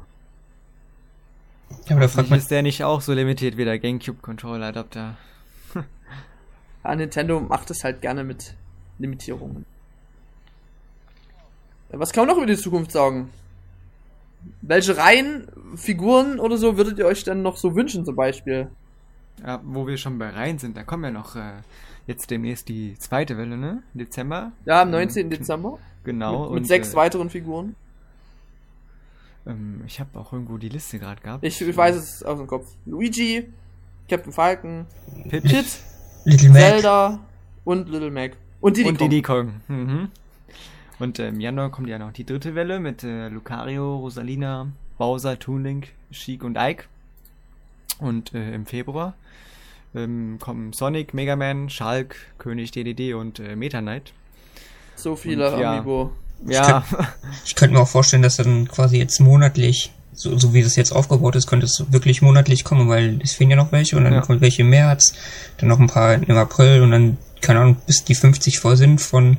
[1.87, 5.17] Ja, aber da fragt man, Ist der nicht auch so limitiert wie der GameCube-Controller-Adapter?
[6.83, 8.55] Ja, Nintendo macht es halt gerne mit
[8.97, 9.67] Limitierungen.
[11.89, 13.29] Was kann man noch über die Zukunft sagen?
[14.61, 18.69] Welche Reihen, Figuren oder so würdet ihr euch denn noch so wünschen zum Beispiel?
[19.45, 21.53] Ja, wo wir schon bei Reihen sind, da kommen ja noch äh,
[22.07, 23.83] jetzt demnächst die zweite Welle, ne?
[23.93, 24.51] Im Dezember.
[24.65, 25.29] Ja, am 19.
[25.29, 25.79] Dezember.
[26.03, 26.43] Genau.
[26.43, 27.75] mit mit und, sechs äh, weiteren Figuren.
[29.45, 31.43] Ähm, ich habe auch irgendwo die Liste gerade gehabt.
[31.43, 32.67] Ich, ich weiß es aus dem Kopf.
[32.85, 33.47] Luigi,
[34.09, 34.85] Captain Falcon,
[35.29, 35.79] Pit, Pit,
[36.25, 37.19] Little Mac, Zelda
[37.63, 38.31] und Little Mac.
[38.59, 39.09] Und Diddy und Kong.
[39.09, 39.53] Diddy Kong.
[39.67, 40.09] Mhm.
[41.01, 44.67] Und äh, im Januar kommt ja noch die dritte Welle mit äh, Lucario, Rosalina,
[44.99, 46.83] Bowser, Toon Link, Sheik und Ike.
[47.97, 49.15] Und äh, im Februar
[49.95, 54.13] ähm, kommen Sonic, Mega Man, Shulk, König DDD und äh, Meta Knight.
[54.95, 55.73] So viele Und ja.
[55.73, 56.11] Amiibo.
[56.47, 56.83] Ja,
[57.45, 60.91] ich könnte mir auch vorstellen, dass dann quasi jetzt monatlich, so, so wie das jetzt
[60.91, 64.13] aufgebaut ist, könnte es wirklich monatlich kommen, weil es fehlen ja noch welche und dann
[64.13, 64.21] Ja.
[64.21, 65.13] kommt welche im März,
[65.57, 69.01] dann noch ein paar im April und dann, keine Ahnung, bis die 50 voll sind
[69.01, 69.37] von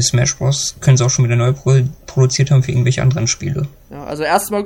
[0.00, 0.76] Smash Bros.
[0.80, 3.68] können sie auch schon wieder neu pro produziert haben für irgendwelche anderen Spiele.
[3.90, 4.64] Ja, also erstmal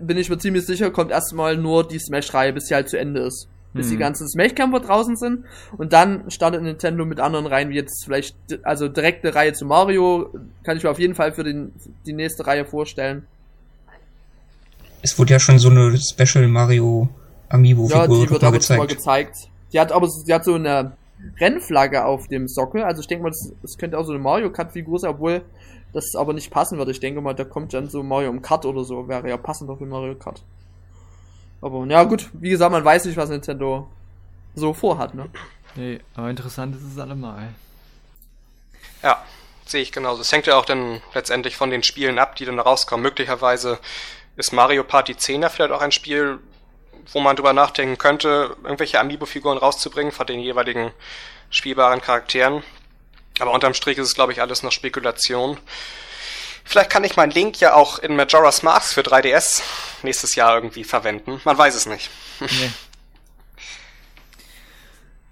[0.00, 3.20] bin ich mir ziemlich sicher, kommt erstmal nur die Smash-Reihe, bis sie halt zu Ende
[3.20, 3.48] ist.
[3.74, 3.90] Bis Mhm.
[3.90, 5.44] die ganzen Smash-Kämpfer draußen sind.
[5.76, 10.30] Und dann startet Nintendo mit anderen Reihen, wie jetzt vielleicht, also direkte Reihe zu Mario,
[10.64, 11.72] kann ich mir auf jeden Fall für den,
[12.06, 13.26] die nächste Reihe vorstellen.
[15.02, 17.08] Es wurde ja schon so eine Special Mario
[17.48, 19.32] Amiibo Ja, Figur die wird mal aber schon mal gezeigt.
[19.34, 19.50] gezeigt.
[19.72, 20.92] Die hat aber, die hat so eine
[21.40, 24.50] Rennflagge auf dem Sockel, also ich denke mal, das, das könnte auch so eine Mario
[24.50, 25.42] Kart-Figur sein, obwohl
[25.92, 26.90] das aber nicht passen würde.
[26.90, 29.76] Ich denke mal, da kommt dann so Mario im Kart oder so, wäre ja passender
[29.76, 30.42] für Mario Kart.
[31.62, 33.88] Aber, ja gut, wie gesagt, man weiß nicht, was Nintendo
[34.54, 35.28] so vorhat, ne?
[35.74, 37.48] nee, aber interessant ist es allemal.
[39.02, 39.22] Ja,
[39.64, 40.20] sehe ich genauso.
[40.22, 43.02] Es hängt ja auch dann letztendlich von den Spielen ab, die dann rauskommen.
[43.02, 43.78] Möglicherweise
[44.36, 46.38] ist Mario Party 10 ja vielleicht auch ein Spiel,
[47.12, 50.92] wo man drüber nachdenken könnte, irgendwelche Amiibo-Figuren rauszubringen von den jeweiligen
[51.50, 52.62] spielbaren Charakteren.
[53.38, 55.58] Aber unterm Strich ist es, glaube ich, alles noch Spekulation.
[56.64, 59.62] Vielleicht kann ich meinen Link ja auch in Majora's Mask für 3DS
[60.02, 61.40] nächstes Jahr irgendwie verwenden.
[61.44, 62.10] Man weiß es nicht.
[62.40, 62.70] Nee.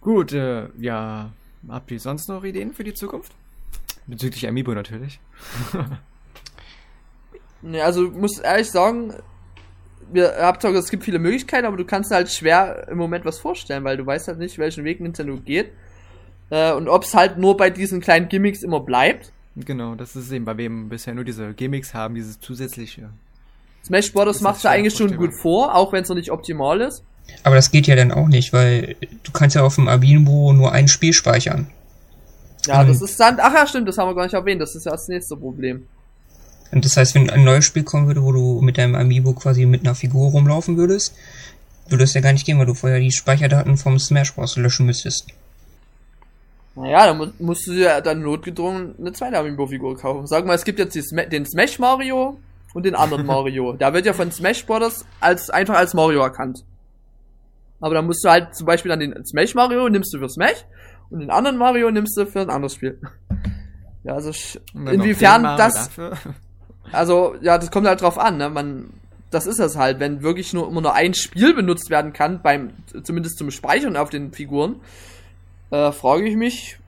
[0.01, 1.31] Gut, äh, ja,
[1.69, 3.33] habt ihr sonst noch Ideen für die Zukunft?
[4.07, 5.19] Bezüglich Amiibo natürlich.
[7.67, 9.15] Ne, also muss ehrlich sagen,
[10.13, 13.39] wir habt zwar es gibt viele Möglichkeiten, aber du kannst halt schwer im Moment was
[13.39, 15.73] vorstellen, weil du weißt halt nicht, welchen Weg Nintendo geht.
[16.51, 19.33] Äh, und ob es halt nur bei diesen kleinen Gimmicks immer bleibt.
[19.57, 23.11] Genau, das ist eben, weil wir eben bisher nur diese Gimmicks haben, dieses zusätzliche.
[23.85, 24.41] Smash Bros.
[24.41, 27.05] Macht ja eigentlich schon gut vor, auch wenn es noch nicht optimal ist.
[27.43, 30.73] Aber das geht ja dann auch nicht, weil du kannst ja auf dem Amiibo nur
[30.73, 31.69] ein Spiel speichern.
[32.67, 34.87] Ja, das ist dann, ach ja, stimmt, das haben wir gar nicht erwähnt, das ist
[34.87, 35.87] ja das nächste Problem.
[36.75, 39.65] Und das heißt, wenn ein neues Spiel kommen würde, wo du mit deinem Amiibo quasi
[39.65, 41.15] mit einer Figur rumlaufen würdest,
[41.89, 44.57] würde es ja gar nicht gehen, weil du vorher die Speicherdaten vom Smash Bros.
[44.57, 45.29] löschen müsstest.
[46.75, 50.27] Naja, dann mu- musst du dir dann notgedrungen eine zweite Amiibo-Figur kaufen.
[50.27, 52.39] Sag mal, es gibt jetzt Sma den Smash Mario
[52.73, 53.75] und den anderen Mario.
[53.75, 55.05] Da wird ja von Smash Bros.
[55.21, 56.65] als, einfach als Mario erkannt.
[57.81, 60.65] Aber dann musst du halt zum Beispiel dann den Smash Mario nimmst du für Smash
[61.11, 62.99] und den anderen Mario nimmst du für ein anderes Spiel.
[64.07, 64.33] Ja, also
[64.75, 66.19] inwiefern das, Dafür.
[66.93, 68.49] also ja, das kommt halt drauf an, ne?
[68.51, 68.91] Man,
[69.31, 72.75] das ist das halt, wenn wirklich nur immer nur ein Spiel benutzt werden kann, beim
[73.03, 74.81] zumindest zum Speichern auf den Figuren,
[75.71, 76.79] äh, frage ich mich,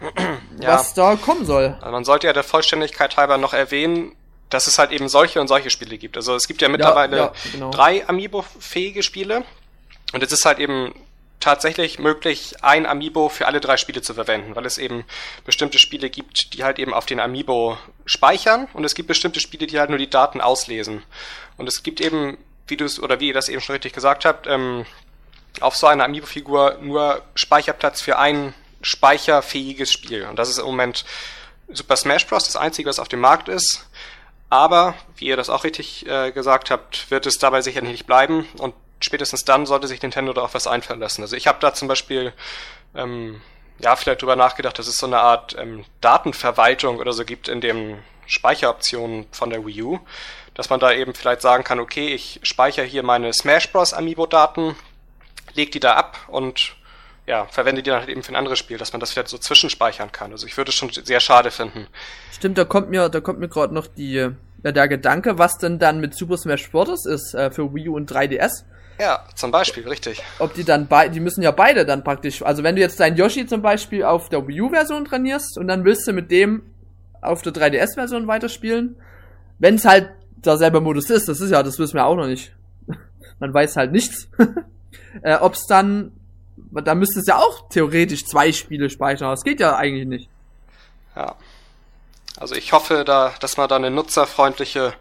[0.60, 0.74] Ja.
[0.74, 1.76] was da kommen soll.
[1.80, 4.12] Also man sollte ja der Vollständigkeit halber noch erwähnen,
[4.50, 6.16] dass es halt eben solche und solche Spiele gibt.
[6.16, 7.70] Also es gibt ja mittlerweile ja, genau.
[7.70, 9.44] drei Amiibo-fähige Spiele
[10.12, 10.92] und es ist halt eben
[11.40, 15.04] tatsächlich möglich, ein Amiibo für alle drei Spiele zu verwenden, weil es eben
[15.44, 19.66] bestimmte Spiele gibt, die halt eben auf den Amiibo speichern und es gibt bestimmte Spiele,
[19.66, 21.02] die halt nur die Daten auslesen.
[21.56, 22.38] Und es gibt eben,
[22.68, 24.84] wie du es oder wie ihr das eben schon richtig gesagt habt, ähm,
[25.60, 30.24] auf so einer Amiibo-Figur nur Speicherplatz für ein speicherfähiges Spiel.
[30.24, 31.04] Und das ist im Moment
[31.68, 32.44] Super Smash Bros.
[32.44, 33.88] das einzige, was auf dem Markt ist.
[34.48, 38.46] Aber, wie ihr das auch richtig äh, gesagt habt, wird es dabei sicherlich nicht bleiben
[38.58, 41.22] und spätestens dann sollte sich Nintendo da auch was einfallen lassen.
[41.22, 42.32] Also ich habe da zum Beispiel
[42.94, 43.40] ähm,
[43.78, 47.60] ja vielleicht drüber nachgedacht, dass es so eine Art ähm, Datenverwaltung oder so gibt in
[47.60, 49.98] dem Speicheroptionen von der Wii U,
[50.54, 53.92] dass man da eben vielleicht sagen kann, okay, ich speichere hier meine Smash Bros.
[53.92, 54.76] Amiibo-Daten,
[55.54, 56.76] leg die da ab und
[57.26, 59.38] ja, verwende die dann halt eben für ein anderes Spiel, dass man das vielleicht so
[59.38, 60.32] zwischenspeichern kann.
[60.32, 61.86] Also ich würde es schon sehr schade finden.
[62.32, 64.30] Stimmt, da kommt mir, da kommt mir gerade noch die,
[64.62, 67.06] ja, der Gedanke, was denn dann mit Super Smash Bros.
[67.06, 68.64] ist äh, für Wii U und 3DS.
[68.98, 70.22] Ja, zum Beispiel, richtig.
[70.38, 73.16] Ob die dann beide, die müssen ja beide dann praktisch, also wenn du jetzt deinen
[73.16, 76.62] Yoshi zum Beispiel auf der Wii U-Version trainierst und dann willst du mit dem
[77.22, 78.96] auf der 3DS-Version weiterspielen,
[79.58, 82.52] wenn es halt derselbe Modus ist, das ist ja, das wissen wir auch noch nicht.
[83.38, 84.28] Man weiß halt nichts.
[85.22, 86.12] äh, Ob es dann
[86.72, 89.30] da müsste es ja auch theoretisch zwei Spiele speichern.
[89.30, 90.28] Das geht ja eigentlich nicht.
[91.16, 91.34] Ja.
[92.40, 94.94] Also ich hoffe, da, dass man da eine nutzerfreundliche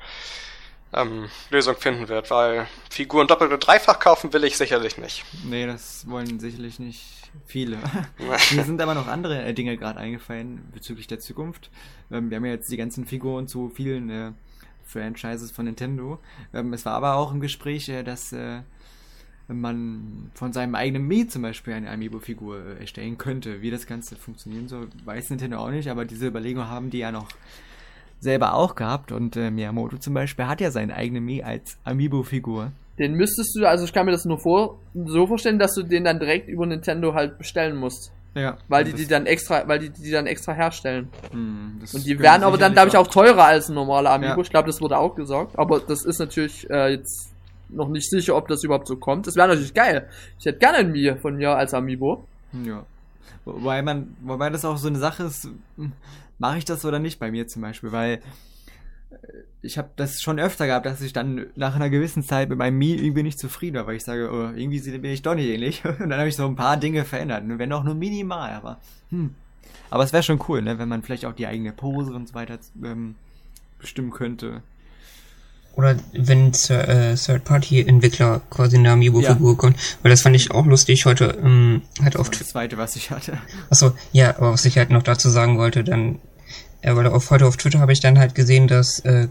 [0.94, 5.24] ähm, Lösung finden wird, weil Figuren doppelt und dreifach kaufen will ich sicherlich nicht.
[5.46, 7.78] Nee, das wollen sicherlich nicht viele.
[8.52, 11.70] Mir sind aber noch andere äh, Dinge gerade eingefallen bezüglich der Zukunft.
[12.12, 14.32] Ähm, wir haben ja jetzt die ganzen Figuren zu vielen äh,
[14.84, 16.20] Franchises von Nintendo.
[16.54, 18.64] Ähm, es war aber auch im Gespräch, äh, dass äh,
[19.50, 23.62] man von seinem eigenen Mii zum Beispiel eine Amiibo-Figur äh, erstellen könnte.
[23.62, 27.12] Wie das Ganze funktionieren soll, weiß Nintendo auch nicht, aber diese Überlegung haben die ja
[27.12, 27.28] noch
[28.20, 32.72] selber auch gehabt und äh, Miyamoto zum Beispiel hat ja seine eigene Mii als Amiibo-Figur.
[32.97, 36.04] Den müsstest du, also ich kann mir das nur vor, so vorstellen, dass du den
[36.04, 38.12] dann direkt über Nintendo halt bestellen musst.
[38.36, 38.58] Ja.
[38.68, 41.10] Weil die die dann extra, weil die die dann extra herstellen.
[41.32, 44.36] Hm, und die werden aber dann, glaube ich, auch teurer als ein normaler Amiibo.
[44.36, 44.41] Ja.
[44.41, 45.58] Ich glaube, das wurde auch gesagt.
[45.58, 47.28] Aber das ist natürlich äh, jetzt
[47.70, 49.28] noch nicht sicher, ob das überhaupt so kommt.
[49.28, 50.09] Das wäre natürlich geil.
[50.39, 52.26] Ich hätte gerne ein Mii von mir als Amiibo.
[52.65, 52.86] Ja.
[53.45, 55.93] Wobei man, wobei das auch so eine Sache ist, hm,
[56.38, 58.22] mache ich das oder nicht bei mir zum Beispiel, weil
[59.11, 59.17] äh,
[59.61, 62.78] ich habe das schon öfter gehabt, dass ich dann nach einer gewissen Zeit mit meinem
[62.78, 65.84] Mii irgendwie nicht zufrieden war, weil ich sage, oh, irgendwie bin ich doch nicht ähnlich.
[65.86, 69.36] Und dann habe ich so ein paar Dinge verändert, wenn auch nur minimal, aber hm.
[69.89, 72.34] Aber es wäre schon cool, ne, wenn man vielleicht auch die eigene Pose und so
[72.36, 73.15] weiter ähm,
[73.80, 74.61] bestimmen könnte.
[75.80, 79.57] Oder wenn äh, Third-Party-Entwickler quasi eine Amiibo-Figur Ja.
[79.57, 79.75] kommen.
[80.01, 81.38] Weil das fand ich auch lustig heute.
[81.41, 83.38] Ähm, halt auf Das zweite, was ich hatte.
[83.69, 86.19] Achso, ja, aber was ich halt noch dazu sagen wollte, dann,
[86.82, 89.30] äh, weil auf, heute auf Twitter habe ich dann halt gesehen, dass äh,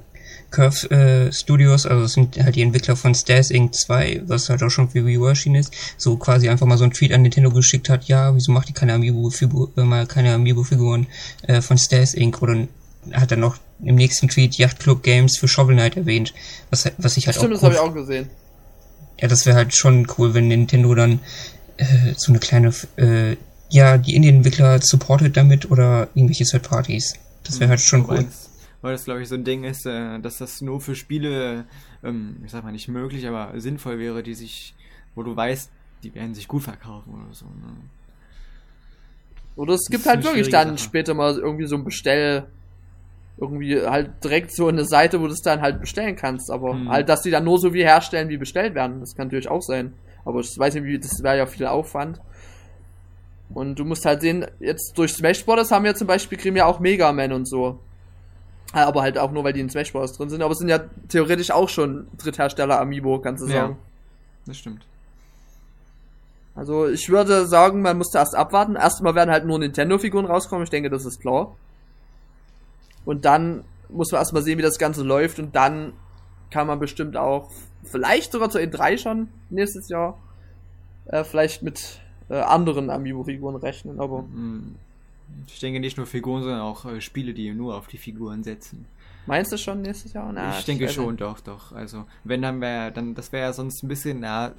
[0.50, 3.74] Curve äh, Studios, also es sind halt die Entwickler von Stairs Inc.
[3.74, 6.84] 2, was halt auch schon für Wii U erschienen ist, so quasi einfach mal so
[6.84, 10.32] einen Tweet an Nintendo geschickt hat, ja, wieso macht ihr keine Amiibo-Figur, äh, mal keine
[10.32, 11.06] Amiibo-Figuren
[11.42, 12.40] äh, von Stairs Inc.
[12.40, 12.66] oder
[13.12, 16.34] hat dann noch im nächsten Tweet Yacht Club Games für Shovel Knight erwähnt,
[16.70, 18.30] was, was ich halt Stimmt, auch das habe ich cool auch gesehen.
[19.20, 21.20] ja, das wäre halt schon cool, wenn Nintendo dann
[21.76, 23.36] äh, so eine kleine, äh,
[23.70, 27.14] ja, die Indie-Entwickler supportet damit oder irgendwelche Third Parties.
[27.44, 28.26] Das wäre halt schon cool.
[28.80, 31.64] Weil das, glaube ich, so ein Ding ist, äh, dass das nur für Spiele,
[32.02, 34.74] ähm, ich sag mal nicht möglich, aber sinnvoll wäre, die sich,
[35.14, 35.70] wo du weißt,
[36.04, 37.44] die werden sich gut verkaufen oder so.
[37.46, 37.74] Ne?
[39.56, 40.78] Oder es Das gibt halt wirklich dann Sache.
[40.78, 42.46] später mal irgendwie so ein Bestell,
[43.40, 46.50] irgendwie halt direkt so eine Seite, wo du es dann halt bestellen kannst.
[46.50, 46.88] Aber Hm.
[46.88, 49.00] halt, dass die dann nur so wie herstellen, wie bestellt werden.
[49.00, 49.92] Das kann natürlich auch sein.
[50.24, 52.20] Aber ich weiß nicht, wie, das wäre ja viel Aufwand.
[53.54, 55.70] Und du musst halt sehen, jetzt durch Smash Bros.
[55.70, 57.78] haben wir zum Beispiel, kriegen wir auch Mega Man und so.
[58.72, 60.12] Aber halt auch nur, weil die in Smash Bros.
[60.12, 60.42] drin sind.
[60.42, 63.52] Aber es sind ja theoretisch auch schon Dritthersteller Amiibo, kannst du Ja.
[63.62, 63.78] sagen.
[64.46, 64.82] Das stimmt.
[66.54, 68.74] Also ich würde sagen, man musste erst abwarten.
[68.74, 71.54] Erstmal werden halt nur Nintendo-Figuren rauskommen, ich denke, das ist klar.
[73.08, 75.94] Und dann muss man erstmal sehen, wie das Ganze läuft und dann
[76.50, 77.50] kann man bestimmt auch,
[77.82, 80.18] vielleicht sogar zur E3 schon nächstes Jahr,
[81.06, 84.74] äh, vielleicht mit äh, anderen Amiibo-Figuren rechnen, aber Hm.
[85.46, 88.84] Ich denke nicht nur Figuren, sondern auch äh, Spiele, die nur auf die Figuren setzen.
[89.24, 90.30] meinst du schon nächstes Jahr?
[90.30, 91.22] Na, ich denke weiß schon, nicht.
[91.22, 91.72] doch, doch.
[91.72, 94.52] Also, wenn dann wäre, dann, das wäre ja sonst ein bisschen, na,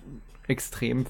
[0.48, 1.06] extrem,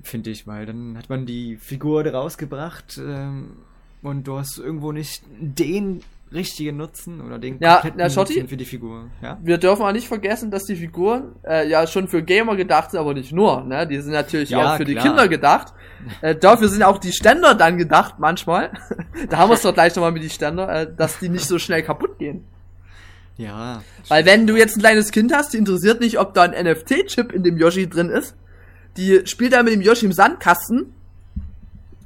[0.00, 3.56] finde ich, weil dann hat man die Figur rausgebracht ähm,
[4.04, 6.02] und du hast irgendwo nicht den
[6.32, 8.34] richtigen Nutzen oder den Ja, kompletten na, Schotti?
[8.34, 9.04] Nutzen für die Figur.
[9.22, 9.38] Ja?
[9.42, 13.00] Wir dürfen auch nicht vergessen, dass die Figuren äh, ja schon für Gamer gedacht sind,
[13.00, 13.62] aber nicht nur.
[13.62, 13.86] Ne?
[13.86, 15.06] Die sind natürlich Ja, auch für die klar.
[15.06, 15.72] Kinder gedacht.
[16.20, 18.72] Äh, dafür sind auch die Ständer dann gedacht manchmal.
[19.30, 21.58] da haben wir es doch gleich nochmal mit die Ständer, äh, dass die nicht so
[21.58, 22.44] schnell kaputt gehen.
[23.36, 23.82] Ja.
[24.08, 27.32] Weil wenn du jetzt ein kleines Kind hast, die interessiert nicht, ob da ein NFT-Chip
[27.32, 28.36] in dem Yoshi drin ist.
[28.96, 30.94] Die spielt da mit dem Yoshi im Sandkasten.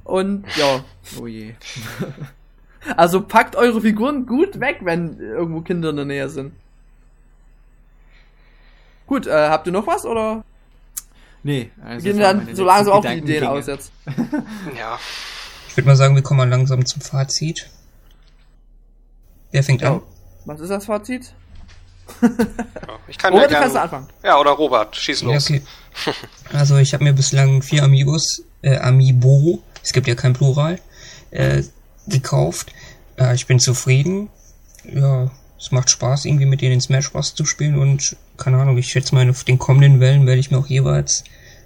[0.08, 0.82] Und ja,
[1.20, 1.54] Oh je.
[2.96, 6.52] also packt eure Figuren gut weg, wenn irgendwo Kinder in der Nähe sind.
[9.06, 10.44] Gut, äh, habt ihr noch was oder
[11.42, 13.92] Nee, also gehen dann so langsam auch die Ideen aus jetzt?
[14.76, 14.98] Ja.
[15.68, 17.70] Ich würde mal sagen, wir kommen mal langsam zum Fazit.
[19.52, 19.94] Wer fängt Ja.
[19.96, 20.02] an?
[20.46, 21.32] Was ist das Fazit?
[22.22, 22.28] Ja,
[23.06, 24.08] ich kann Robert, ja du kannst du gern, anfangen.
[24.24, 25.44] Ja, oder Robert, schieß Ja, los.
[25.50, 25.62] okay.
[26.52, 30.78] Also ich habe mir bislang vier Amigos, äh, Amiibo, es gibt ja kein Plural,
[31.30, 31.62] äh,
[32.06, 32.74] gekauft.
[33.16, 34.28] Äh, ich bin zufrieden.
[34.84, 37.34] Ja, es macht Spaß, irgendwie mit denen Smash Bros.
[37.34, 40.58] zu spielen und keine Ahnung, ich schätze mal, auf den kommenden Wellen werde ich mir
[40.58, 41.24] auch jeweils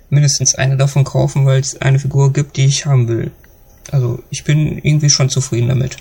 [0.08, 3.32] mindestens eine davon kaufen, weil es eine Figur gibt, die ich haben will.
[3.90, 5.96] Also ich bin irgendwie schon zufrieden damit.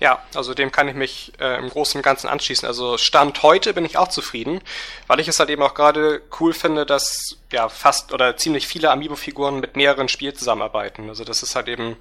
[0.00, 2.66] Ja, also dem kann ich mich äh, im Großen und Ganzen anschließen.
[2.66, 4.62] Also Stand heute bin ich auch zufrieden,
[5.06, 8.90] weil ich es halt eben auch gerade cool finde, dass ja fast oder ziemlich viele
[8.90, 11.10] Amiibo-Figuren mit mehreren Spielen zusammenarbeiten.
[11.10, 11.96] Also das ist halt eben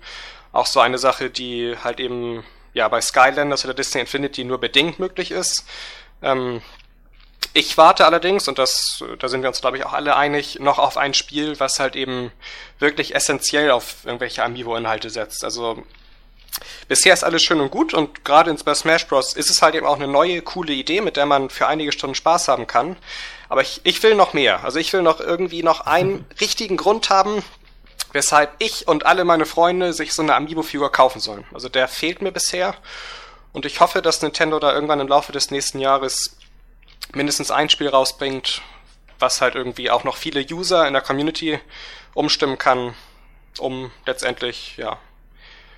[0.54, 4.98] auch so eine Sache, die halt eben ja bei Skylanders oder Disney Infinity nur bedingt
[5.00, 5.66] möglich ist.
[6.22, 6.62] Ähm,
[7.54, 10.80] ich warte allerdings, und das, da sind wir uns, glaube ich, auch alle einig, noch
[10.80, 12.32] auf ein Spiel, was halt eben
[12.78, 15.44] wirklich essentiell auf irgendwelche Amiibo-Inhalte setzt.
[15.44, 15.84] Also
[16.88, 19.34] bisher ist alles schön und gut und gerade in Super Smash Bros.
[19.34, 22.16] ist es halt eben auch eine neue, coole Idee, mit der man für einige Stunden
[22.16, 22.98] Spaß haben kann.
[23.48, 24.64] Aber ich, ich will noch mehr.
[24.64, 27.44] Also ich will noch irgendwie noch einen richtigen Grund haben,
[28.12, 31.46] weshalb ich und alle meine Freunde sich so eine Amiibo-Figur kaufen sollen.
[31.54, 32.76] Also der fehlt mir bisher.
[33.52, 36.38] Und ich hoffe, dass Nintendo da irgendwann im Laufe des nächsten Jahres
[37.14, 38.62] mindestens ein Spiel rausbringt,
[39.18, 41.60] was halt irgendwie auch noch viele User in der Community
[42.14, 42.94] umstimmen kann,
[43.58, 45.00] um letztendlich, ja,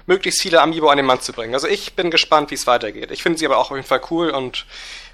[0.08, 1.54] möglichst viele Amiibo an den Mann zu bringen.
[1.54, 3.12] Also ich bin gespannt, wie es weitergeht.
[3.12, 4.66] Ich finde sie aber auch auf jeden Fall cool und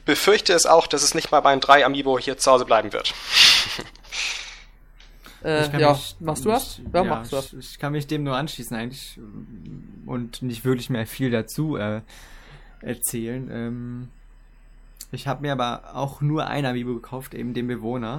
[0.06, 2.94] befürchte es auch, dass es nicht mal bei den drei Amiibo hier zu Hause bleiben
[2.94, 3.14] wird.
[5.44, 6.80] Äh, Ich kann ja, mich- machst du was?
[6.80, 7.54] ich- Ja, machst du was.
[7.54, 9.20] ich, ich kann mich dem nur anschließen eigentlich
[10.08, 12.02] und nicht wirklich mehr viel dazu äh,
[12.82, 13.48] erzählen.
[13.52, 14.08] Ähm,
[15.12, 18.18] ich habe mir aber auch nur ein Amiibo gekauft, eben den Bewohner.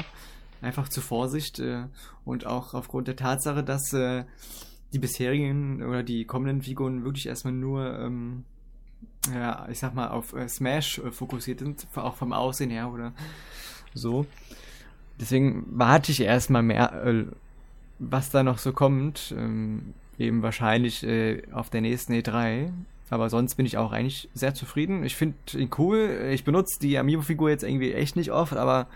[0.62, 1.84] Einfach zur Vorsicht äh,
[2.24, 4.24] und auch aufgrund der Tatsache, dass äh,
[4.92, 8.44] die bisherigen oder die kommenden Figuren wirklich erstmal nur, ähm,
[9.32, 13.12] ja, ich sag mal, auf äh, Smash äh, fokussiert sind, auch vom Aussehen her oder
[13.94, 14.26] so.
[15.20, 17.24] Deswegen warte ich erstmal mehr, äh,
[17.98, 19.34] was da noch so kommt.
[19.36, 22.70] Ähm, eben wahrscheinlich äh, auf der nächsten E3.
[23.10, 25.04] Aber sonst bin ich auch eigentlich sehr zufrieden.
[25.04, 26.30] Ich finde ihn cool.
[26.32, 28.86] Ich benutze die Amiibo-Figur jetzt irgendwie echt nicht oft, aber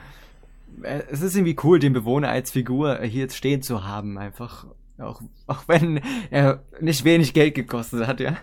[0.82, 4.18] äh, es ist irgendwie cool, den Bewohner als Figur äh, hier jetzt stehen zu haben.
[4.18, 4.66] Einfach.
[5.03, 6.01] Auch, auch wenn
[6.31, 8.37] er nicht wenig Geld gekostet hat, ja.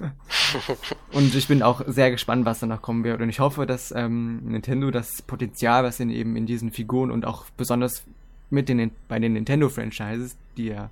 [1.12, 3.20] Und ich bin auch sehr gespannt, was da noch kommen wird.
[3.20, 7.24] Und ich hoffe, dass ähm, Nintendo das Potenzial, was in eben in diesen Figuren und
[7.24, 8.04] auch besonders
[8.50, 10.90] mit den bei den Nintendo-Franchises, die ja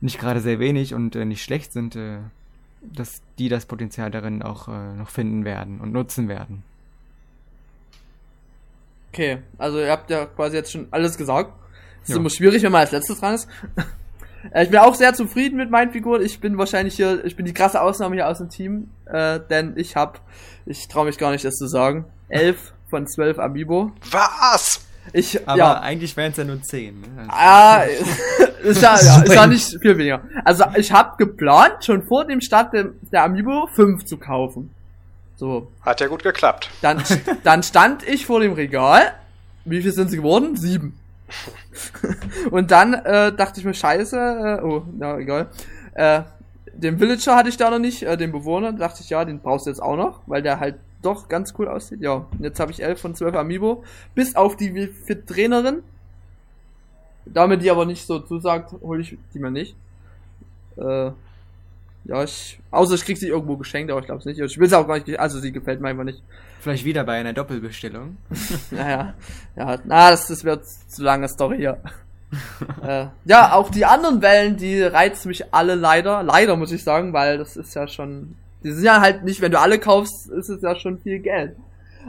[0.00, 2.18] nicht gerade sehr wenig und äh, nicht schlecht sind, äh,
[2.82, 6.62] dass die das Potenzial darin auch äh, noch finden werden und nutzen werden.
[9.10, 11.52] Okay, also ihr habt ja quasi jetzt schon alles gesagt.
[12.04, 12.20] Es ist Ja.
[12.20, 13.48] immer schwierig, wenn man als letztes dran ist.
[14.52, 16.22] Äh, ich bin auch sehr zufrieden mit meinen Figuren.
[16.22, 19.72] Ich bin wahrscheinlich hier, ich bin die krasse Ausnahme hier aus dem Team, äh, denn
[19.76, 20.18] ich habe,
[20.66, 23.92] ich traue mich gar nicht, das zu sagen, elf von zwölf Amiibo.
[24.10, 24.80] Was?
[25.12, 27.00] Ich, Aber ja, eigentlich wären es ja nur zehn.
[27.00, 27.06] Ne?
[27.28, 27.82] Also- Ah,
[28.62, 30.22] ist ja, ja, ist ja nicht viel weniger.
[30.44, 34.70] Also ich habe geplant, schon vor dem Start der, der Amiibo fünf zu kaufen.
[35.36, 36.70] So, Hat ja gut geklappt.
[36.80, 37.02] dann,
[37.42, 39.12] dann stand ich vor dem Regal.
[39.64, 40.56] Wie viel sind sie geworden?
[40.56, 40.98] Sieben.
[42.50, 45.48] Und dann äh, dachte ich mir, scheiße, äh, oh, na egal.
[45.94, 46.22] Äh,
[46.72, 49.66] den Villager hatte ich da noch nicht, äh, den Bewohner, dachte ich, ja, den brauchst
[49.66, 52.00] du jetzt auch noch, weil der halt doch ganz cool aussieht.
[52.00, 55.82] Ja, jetzt habe ich elf von zwölf Amiibo, bis auf die Fit Trainerin.
[57.26, 59.76] Damit die aber nicht so zusagt, hole ich die mir nicht.
[60.76, 61.10] Äh,
[62.04, 64.38] ja, ich, außer ich krieg sie irgendwo geschenkt, aber ich glaube es nicht.
[64.38, 66.22] Ich will sie auch gar nicht, also sie gefällt mir einfach nicht.
[66.60, 68.16] Vielleicht wieder bei einer Doppelbestellung.
[68.70, 69.14] Naja,
[69.56, 71.78] ja, na, das, das wird zu lange Story hier.
[72.82, 76.22] äh, ja, auch die anderen Wellen, die reizen mich alle leider.
[76.22, 78.36] Leider muss ich sagen, weil das ist ja schon.
[78.62, 81.56] Die sind ja halt nicht, wenn du alle kaufst, ist es ja schon viel Geld.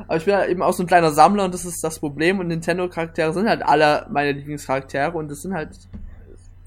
[0.08, 2.40] Aber ich bin ja eben auch so ein kleiner Sammler und das ist das Problem.
[2.40, 5.70] Und Nintendo-Charaktere sind halt alle meine Lieblingscharaktere und das sind halt.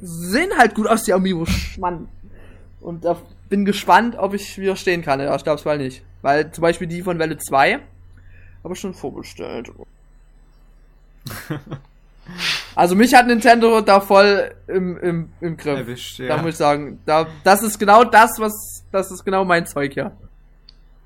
[0.00, 1.50] Sehen halt gut aus, die Amiibos.
[1.78, 2.06] Mann.
[2.80, 5.20] Und da bin gespannt, ob ich widerstehen kann.
[5.20, 6.02] Ja, ich glaub's mal nicht.
[6.22, 7.80] Weil zum Beispiel die von Welle 2
[8.64, 9.70] habe ich schon vorbestellt.
[12.74, 15.78] Also mich hat Nintendo da voll im, im, im Griff.
[15.78, 16.36] Erwischt, Da ja.
[16.36, 20.12] muss ich sagen, da, das ist genau das, was, das ist genau mein Zeug hier.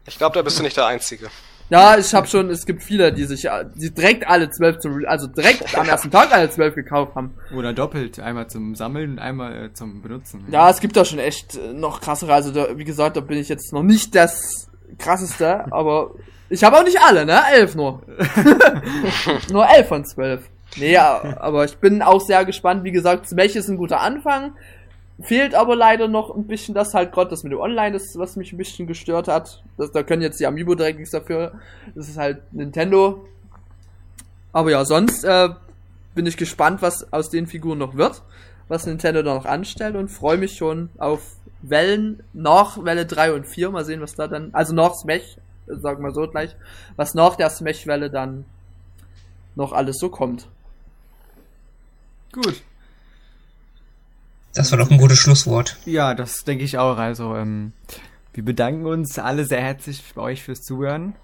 [0.04, 1.30] Ich glaube, da bist du nicht der Einzige.
[1.70, 5.26] Ja, ich habe schon, es gibt viele, die sich, die direkt alle zwölf zum, also
[5.26, 7.34] direkt am ersten Tag alle zwölf gekauft haben.
[7.56, 8.20] Oder doppelt.
[8.20, 10.44] Einmal zum Sammeln und einmal äh, zum Benutzen.
[10.50, 13.38] Ja, es gibt da schon echt äh, noch krassere, also da, wie gesagt, da bin
[13.38, 16.10] ich jetzt noch nicht das krasseste, aber
[16.50, 17.40] ich habe auch nicht alle, ne?
[17.54, 18.02] Elf nur.
[19.50, 20.42] nur elf von zwölf.
[20.76, 22.84] Nee, ja, aber ich bin auch sehr gespannt.
[22.84, 24.54] Wie gesagt, Smash ist ein guter Anfang.
[25.22, 28.36] Fehlt aber leider noch ein bisschen das halt gerade das mit dem Online ist, was
[28.36, 29.62] mich ein bisschen gestört hat.
[29.76, 31.52] Das, da können jetzt die Amiibo direkt nichts dafür.
[31.94, 33.26] Das ist halt Nintendo.
[34.52, 35.50] Aber ja, sonst äh,
[36.14, 38.22] bin ich gespannt, was aus den Figuren noch wird,
[38.68, 41.22] was Nintendo da noch anstellt und freue mich schon auf
[41.62, 43.70] Wellen nach Welle 3 und 4.
[43.70, 46.56] Mal sehen, was da dann, also nach Smash, sagen wir so gleich,
[46.96, 48.44] was nach der Smash-Welle dann
[49.54, 50.48] noch alles so kommt.
[52.32, 52.62] Gut.
[54.54, 55.78] Das war doch ein gutes Schlusswort.
[55.86, 56.98] Ja, das denke ich auch.
[56.98, 57.72] Also, ähm,
[58.34, 61.14] wir bedanken uns alle sehr herzlich bei euch fürs Zuhören.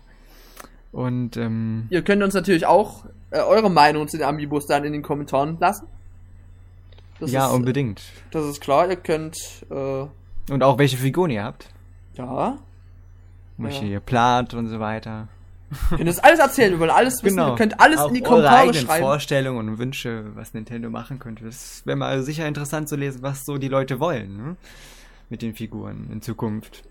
[0.93, 4.93] Und ähm, Ihr könnt uns natürlich auch äh, eure Meinung zu den Amiibos dann in
[4.95, 5.87] den Kommentaren lassen.
[7.21, 8.01] Das ja, ist, unbedingt.
[8.31, 9.37] Das ist klar, ihr könnt,
[9.71, 10.07] äh,
[10.53, 11.69] Und auch welche Figuren ihr habt.
[12.15, 12.57] ja,
[13.59, 13.93] Welche Ja.
[13.93, 15.29] ihr plant und so weiter.
[15.91, 18.05] Könnt das alles erzählen, wir wollen alles wissen, ihr könnt alles Genau.
[18.05, 19.05] Auch in die Kommentare schreiben.
[19.05, 21.45] Vorstellungen und Wünsche, was Nintendo machen könnte.
[21.45, 24.57] Das wäre mal sicher interessant zu lesen, was so die Leute wollen, ne?
[25.31, 26.83] Mit den Figuren in Zukunft.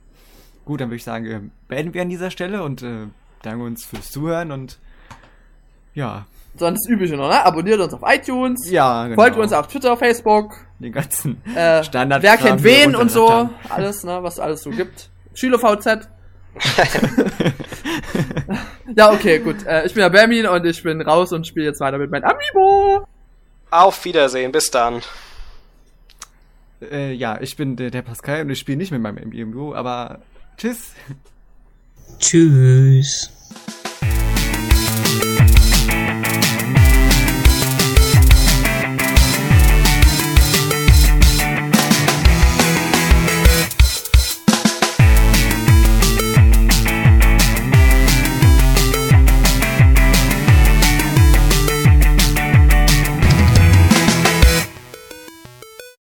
[0.65, 3.07] Gut, dann würde ich sagen, äh, beenden wir an dieser Stelle und äh,
[3.41, 4.77] danken uns fürs Zuhören und
[5.93, 6.25] ja.
[6.55, 7.43] Sonst das Übliche noch, ne?
[7.43, 9.15] Abonniert uns auf iTunes, Ja, genau.
[9.21, 12.21] folgt uns auf Twitter, Facebook, Den ganzen äh, Standard.
[12.21, 15.09] wer kennt wen und so, alles, ne, was alles so gibt.
[15.33, 16.07] SchülerVZ
[18.95, 19.65] ja, okay, gut.
[19.65, 22.25] Äh, ich bin der Bermin und ich bin raus und spiele jetzt weiter mit meinem
[22.25, 23.07] Amiibo.
[23.69, 25.01] Auf Wiedersehen, bis dann.
[26.81, 30.19] Äh, ja, ich bin der, der Pascal und ich spiele nicht mit meinem Amiibo, aber
[30.57, 30.93] tschüss.
[32.19, 33.31] Tschüss.